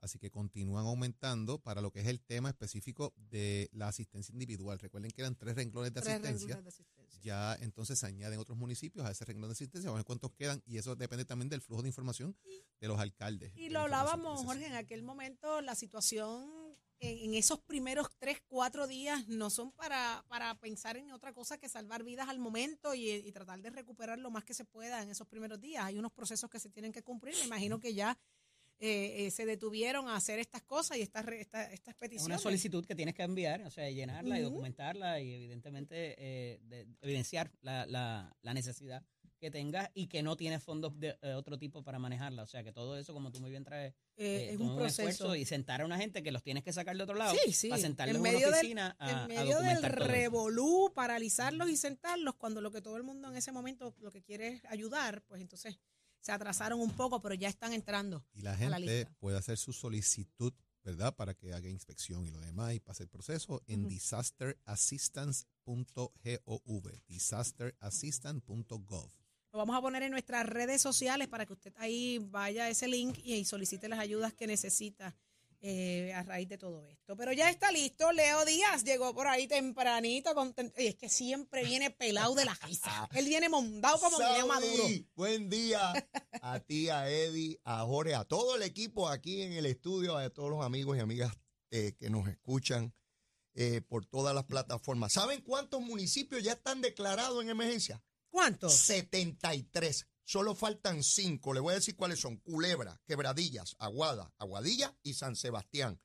Así 0.00 0.18
que 0.18 0.30
continúan 0.30 0.86
aumentando 0.86 1.58
para 1.58 1.80
lo 1.80 1.90
que 1.92 2.00
es 2.00 2.06
el 2.06 2.20
tema 2.20 2.48
específico 2.50 3.14
de 3.16 3.68
la 3.72 3.88
asistencia 3.88 4.32
individual. 4.32 4.78
Recuerden 4.78 5.10
que 5.10 5.22
eran 5.22 5.34
tres 5.36 5.54
renglones 5.54 5.92
de 5.92 6.00
Tres 6.00 6.14
asistencia. 6.14 6.46
renglones 6.56 6.64
de 6.64 6.68
asistencia. 6.68 7.20
Ya 7.22 7.54
entonces 7.60 7.98
se 7.98 8.06
añaden 8.06 8.38
otros 8.40 8.58
municipios 8.58 9.06
a 9.06 9.10
ese 9.12 9.24
renglón 9.24 9.48
de 9.50 9.52
asistencia, 9.52 9.88
vamos 9.90 9.98
a 9.98 10.02
ver 10.02 10.06
cuántos 10.06 10.32
quedan 10.32 10.62
y 10.66 10.78
eso 10.78 10.96
depende 10.96 11.24
también 11.24 11.48
del 11.48 11.60
flujo 11.60 11.82
de 11.82 11.88
información 11.88 12.36
de 12.80 12.88
los 12.88 12.98
alcaldes. 12.98 13.52
Y 13.56 13.68
lo 13.68 13.80
hablábamos. 13.80 14.44
Jorge, 14.44 14.66
en 14.66 14.74
aquel 14.74 15.02
momento 15.02 15.60
la 15.60 15.74
situación 15.76 16.50
en, 16.98 17.18
en 17.30 17.34
esos 17.34 17.60
primeros 17.60 18.08
tres, 18.18 18.38
cuatro 18.48 18.86
días 18.86 19.26
no 19.28 19.50
son 19.50 19.72
para, 19.72 20.24
para 20.28 20.58
pensar 20.58 20.96
en 20.96 21.12
otra 21.12 21.32
cosa 21.32 21.58
que 21.58 21.68
salvar 21.68 22.02
vidas 22.04 22.28
al 22.28 22.38
momento 22.38 22.94
y, 22.94 23.08
y 23.10 23.32
tratar 23.32 23.60
de 23.62 23.70
recuperar 23.70 24.18
lo 24.18 24.30
más 24.30 24.44
que 24.44 24.54
se 24.54 24.64
pueda 24.64 25.02
en 25.02 25.10
esos 25.10 25.26
primeros 25.28 25.60
días. 25.60 25.84
Hay 25.84 25.98
unos 25.98 26.12
procesos 26.12 26.50
que 26.50 26.58
se 26.60 26.70
tienen 26.70 26.92
que 26.92 27.02
cumplir. 27.02 27.34
Me 27.36 27.44
imagino 27.44 27.78
que 27.80 27.94
ya 27.94 28.18
eh, 28.84 29.26
eh, 29.26 29.30
se 29.30 29.46
detuvieron 29.46 30.08
a 30.08 30.16
hacer 30.16 30.40
estas 30.40 30.62
cosas 30.62 30.96
y 30.98 31.02
estas, 31.02 31.24
estas 31.28 31.70
Es 31.72 31.94
peticiones. 31.94 32.26
una 32.26 32.38
solicitud 32.38 32.84
que 32.84 32.96
tienes 32.96 33.14
que 33.14 33.22
enviar, 33.22 33.62
o 33.62 33.70
sea, 33.70 33.88
llenarla 33.88 34.38
y 34.38 34.42
Ujú. 34.42 34.50
documentarla 34.50 35.20
y 35.20 35.32
evidentemente 35.34 36.16
eh, 36.18 36.58
de- 36.64 36.88
evidenciar 37.00 37.52
la, 37.60 37.86
la- 37.86 38.36
la 38.42 38.54
necesidad 38.54 39.04
que 39.38 39.50
tengas 39.50 39.88
y 39.94 40.06
que 40.06 40.22
no 40.22 40.36
tienes 40.36 40.62
fondos 40.62 40.98
de 41.00 41.16
eh, 41.22 41.32
otro 41.34 41.58
tipo 41.58 41.82
para 41.82 41.98
manejarla. 41.98 42.42
O 42.42 42.46
sea, 42.46 42.62
que 42.62 42.72
todo 42.72 42.96
eso, 42.98 43.12
como 43.12 43.30
tú 43.32 43.40
muy 43.40 43.50
bien 43.50 43.64
traes, 43.64 43.92
Eh, 44.16 44.50
eh, 44.50 44.50
es 44.54 44.56
un 44.60 44.68
esfuerzo 44.70 45.02
proceso. 45.02 45.36
y 45.36 45.44
sentar 45.44 45.80
a 45.80 45.84
una 45.84 45.96
gente 45.98 46.22
que 46.22 46.30
los 46.32 46.42
tienes 46.42 46.62
que 46.64 46.72
sacar 46.72 46.96
de 46.96 47.02
otro 47.02 47.16
lado 47.16 47.34
Sí, 47.44 47.52
sí. 47.52 47.68
para 47.68 47.80
sentarlos 47.82 48.16
En 48.16 48.24
en, 48.26 48.32
medio 48.32 48.46
una 48.48 48.56
del- 48.56 48.64
oficina 48.66 48.96
a, 49.00 49.10
en 49.10 49.16
a 49.16 49.26
medio 49.28 49.60
del 49.60 49.80
todo 49.80 49.86
eso. 49.94 50.04
revolú, 50.12 50.92
paralizarlos 50.94 51.68
y 51.70 51.76
sentarlos, 51.76 52.34
cuando 52.36 52.60
lo 52.60 52.70
que 52.70 52.80
todo 52.82 52.96
el 52.96 53.02
mundo 53.04 53.28
en 53.30 53.36
ese 53.36 53.50
momento 53.52 53.94
lo 54.00 54.10
que 54.12 54.22
quiere 54.22 54.48
es 54.48 54.64
ayudar, 54.66 55.22
pues 55.22 55.40
entonces 55.40 55.76
se 56.22 56.32
atrasaron 56.32 56.80
un 56.80 56.92
poco, 56.92 57.20
pero 57.20 57.34
ya 57.34 57.48
están 57.48 57.74
entrando. 57.74 58.24
Y 58.32 58.42
la 58.42 58.52
a 58.52 58.54
la 58.54 58.78
gente 58.78 58.80
lista. 58.80 59.12
puede 59.18 59.36
hacer 59.36 59.58
su 59.58 59.72
solicitud, 59.72 60.52
¿verdad? 60.84 61.12
Para 61.14 61.34
que 61.34 61.52
haga 61.52 61.68
inspección 61.68 62.24
y 62.24 62.30
lo 62.30 62.40
demás 62.40 62.74
y 62.74 62.80
pase 62.80 63.02
el 63.02 63.08
proceso 63.08 63.60
en 63.66 63.88
disasterassistance.gov, 63.88 66.12
disasterassistance.gov. 67.08 69.10
Lo 69.52 69.58
vamos 69.58 69.76
a 69.76 69.82
poner 69.82 70.04
en 70.04 70.12
nuestras 70.12 70.46
redes 70.46 70.80
sociales 70.80 71.28
para 71.28 71.44
que 71.44 71.52
usted 71.52 71.74
ahí 71.76 72.18
vaya 72.18 72.64
a 72.64 72.70
ese 72.70 72.88
link 72.88 73.18
y 73.22 73.44
solicite 73.44 73.88
las 73.88 73.98
ayudas 73.98 74.32
que 74.32 74.46
necesita 74.46 75.14
eh, 75.64 76.12
a 76.12 76.22
raíz 76.24 76.48
de 76.48 76.58
todo 76.58 76.84
esto. 76.84 77.16
Pero 77.16 77.32
ya 77.32 77.48
está 77.48 77.70
listo. 77.70 78.10
Leo 78.12 78.44
Díaz 78.44 78.82
llegó 78.84 79.14
por 79.14 79.28
ahí 79.28 79.46
tempranito. 79.46 80.34
content- 80.34 80.72
Oye, 80.76 80.88
es 80.88 80.96
que 80.96 81.08
siempre 81.08 81.62
viene 81.64 81.90
pelado 81.90 82.34
de 82.34 82.44
la 82.44 82.54
risa. 82.66 83.08
Él 83.12 83.26
viene 83.26 83.48
mondado 83.48 83.98
como 84.00 84.18
Guineo 84.18 84.46
Maduro. 84.48 84.84
Buen 85.14 85.48
día 85.48 85.92
a 86.42 86.58
ti, 86.60 86.88
a 86.88 87.08
Eddie, 87.08 87.60
a 87.64 87.84
Jorge, 87.84 88.14
a 88.14 88.24
todo 88.24 88.56
el 88.56 88.62
equipo 88.62 89.08
aquí 89.08 89.42
en 89.42 89.52
el 89.52 89.66
estudio, 89.66 90.16
a 90.16 90.28
todos 90.30 90.50
los 90.50 90.64
amigos 90.64 90.96
y 90.96 91.00
amigas 91.00 91.32
eh, 91.70 91.94
que 91.98 92.10
nos 92.10 92.28
escuchan 92.28 92.92
eh, 93.54 93.82
por 93.82 94.04
todas 94.04 94.34
las 94.34 94.44
plataformas. 94.44 95.12
¿Saben 95.12 95.42
cuántos 95.42 95.80
municipios 95.80 96.42
ya 96.42 96.52
están 96.52 96.80
declarados 96.80 97.42
en 97.42 97.50
emergencia? 97.50 98.02
¿Cuántos? 98.30 98.74
73. 98.74 100.06
Solo 100.24 100.54
faltan 100.54 101.02
cinco. 101.02 101.52
Le 101.52 101.60
voy 101.60 101.72
a 101.72 101.76
decir 101.76 101.96
cuáles 101.96 102.20
son. 102.20 102.36
Culebra, 102.36 103.00
Quebradillas, 103.06 103.76
Aguada, 103.78 104.32
Aguadilla 104.38 104.96
y 105.02 105.14
San 105.14 105.36
Sebastián. 105.36 106.00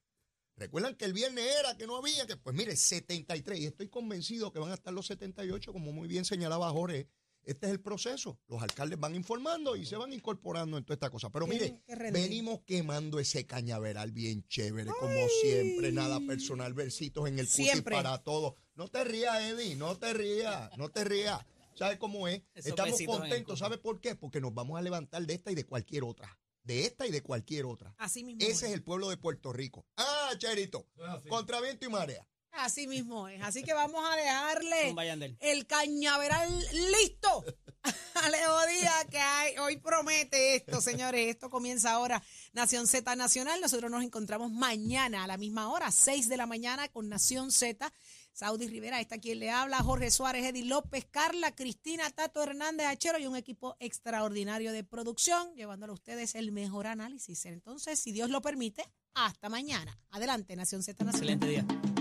Recuerdan 0.56 0.96
que 0.96 1.06
el 1.06 1.14
viernes 1.14 1.46
era 1.60 1.78
que 1.78 1.86
no 1.86 1.98
había, 1.98 2.26
que 2.26 2.36
pues 2.36 2.56
mire, 2.56 2.76
73. 2.76 3.60
Y 3.60 3.66
estoy 3.66 3.90
convencido 3.90 4.52
que 4.52 4.60
van 4.60 4.72
a 4.72 4.74
estar 4.74 4.92
los 4.92 5.06
78, 5.06 5.72
como 5.72 5.92
muy 5.92 6.08
bien 6.08 6.26
señalaba 6.26 6.72
Jorge. 6.72 7.08
Este 7.44 7.68
es 7.68 7.72
el 7.72 7.80
proceso. 7.80 8.38
Los 8.50 8.62
alcaldes 8.62 9.00
van 9.00 9.16
informando 9.16 9.78
y 9.78 9.86
se 9.86 9.96
van 9.96 10.12
incorporando 10.12 10.78
en 10.78 10.84
toda 10.84 10.96
esta 10.96 11.10
cosa. 11.10 11.30
Pero 11.30 11.48
mire, 11.48 11.82
venimos 12.12 12.60
quemando 12.66 13.20
ese 13.20 13.46
cañaveral 13.46 14.12
bien 14.12 14.46
chévere, 14.50 14.92
como 15.00 15.28
siempre. 15.42 15.94
Nada 15.94 16.20
personal, 16.20 16.74
versitos 16.74 17.26
en 17.30 17.40
el 17.40 17.48
cutis 17.48 17.84
para 17.84 18.18
todos. 18.22 18.56
No 18.76 18.90
te 18.90 19.02
rías, 19.06 19.42
Eddie, 19.44 19.78
no 19.78 19.96
te 19.96 20.14
rías, 20.14 20.78
no 20.78 20.90
te 20.90 21.06
rías. 21.06 21.40
¿Sabes 21.78 21.98
cómo 21.98 22.28
es? 22.28 22.42
Esos 22.54 22.70
Estamos 22.70 23.00
contentos. 23.06 23.60
¿Sabe 23.60 23.78
por 23.78 24.02
qué? 24.02 24.16
Porque 24.16 24.42
nos 24.42 24.54
vamos 24.54 24.78
a 24.78 24.82
levantar 24.82 25.26
de 25.26 25.34
esta 25.34 25.52
y 25.52 25.56
de 25.56 25.66
cualquier 25.66 26.04
otra. 26.04 26.38
De 26.64 26.86
esta 26.86 27.08
y 27.08 27.12
de 27.12 27.22
cualquier 27.22 27.66
otra. 27.66 27.94
Así 27.98 28.24
mismo 28.24 28.42
Ese 28.42 28.52
es. 28.52 28.64
es 28.64 28.72
el 28.72 28.84
pueblo 28.84 29.10
de 29.10 29.18
Puerto 29.18 29.54
Rico. 29.54 29.86
Ah, 29.96 30.32
Cherito. 30.38 30.88
Contra 31.30 31.62
viento 31.62 31.86
y 31.86 31.90
marea. 31.90 32.28
Así 32.52 32.88
mismo 32.88 33.28
es. 33.28 33.42
Así 33.44 33.64
que 33.64 33.74
vamos 33.74 34.04
a 34.04 34.16
dejarle 34.16 34.96
el 35.40 35.68
cañaveral 35.68 36.50
listo 36.92 37.46
a 38.16 38.30
Leo 38.30 38.66
Díaz, 38.66 39.06
que 39.12 39.20
hay, 39.20 39.58
hoy 39.60 39.78
promete 39.78 40.56
esto, 40.56 40.82
señores. 40.82 41.28
Esto 41.28 41.50
comienza 41.52 41.92
ahora, 41.92 42.22
Nación 42.54 42.88
Z 42.88 43.16
Nacional. 43.16 43.62
Nosotros 43.62 43.92
nos 43.92 44.04
encontramos 44.04 44.52
mañana 44.52 45.24
a 45.24 45.28
la 45.28 45.38
misma 45.38 45.72
hora, 45.72 45.92
6 45.92 46.28
de 46.28 46.38
la 46.38 46.48
mañana, 46.48 46.88
con 46.90 47.08
Nación 47.08 47.52
Z. 47.52 47.94
Saudi 48.38 48.68
Rivera, 48.68 49.02
está 49.02 49.18
quien 49.18 49.40
le 49.40 49.50
habla, 49.50 49.80
Jorge 49.80 50.12
Suárez, 50.12 50.46
Eddie 50.46 50.64
López, 50.64 51.08
Carla, 51.10 51.56
Cristina, 51.56 52.08
Tato 52.12 52.44
Hernández 52.44 52.86
Achero 52.86 53.18
y 53.18 53.26
un 53.26 53.36
equipo 53.36 53.76
extraordinario 53.80 54.72
de 54.74 54.84
producción, 54.84 55.56
llevándole 55.56 55.90
a 55.90 55.96
ustedes 55.96 56.36
el 56.36 56.52
mejor 56.52 56.86
análisis. 56.86 57.48
Entonces, 57.48 57.98
si 57.98 58.12
Dios 58.12 58.30
lo 58.30 58.40
permite, 58.44 58.84
hasta 59.16 59.50
mañana. 59.50 60.00
Adelante, 60.12 60.56
Nación 60.56 60.84
Z 60.84 61.04
Nacional. 61.04 61.32
Excelente 61.32 61.48
día. 61.48 61.97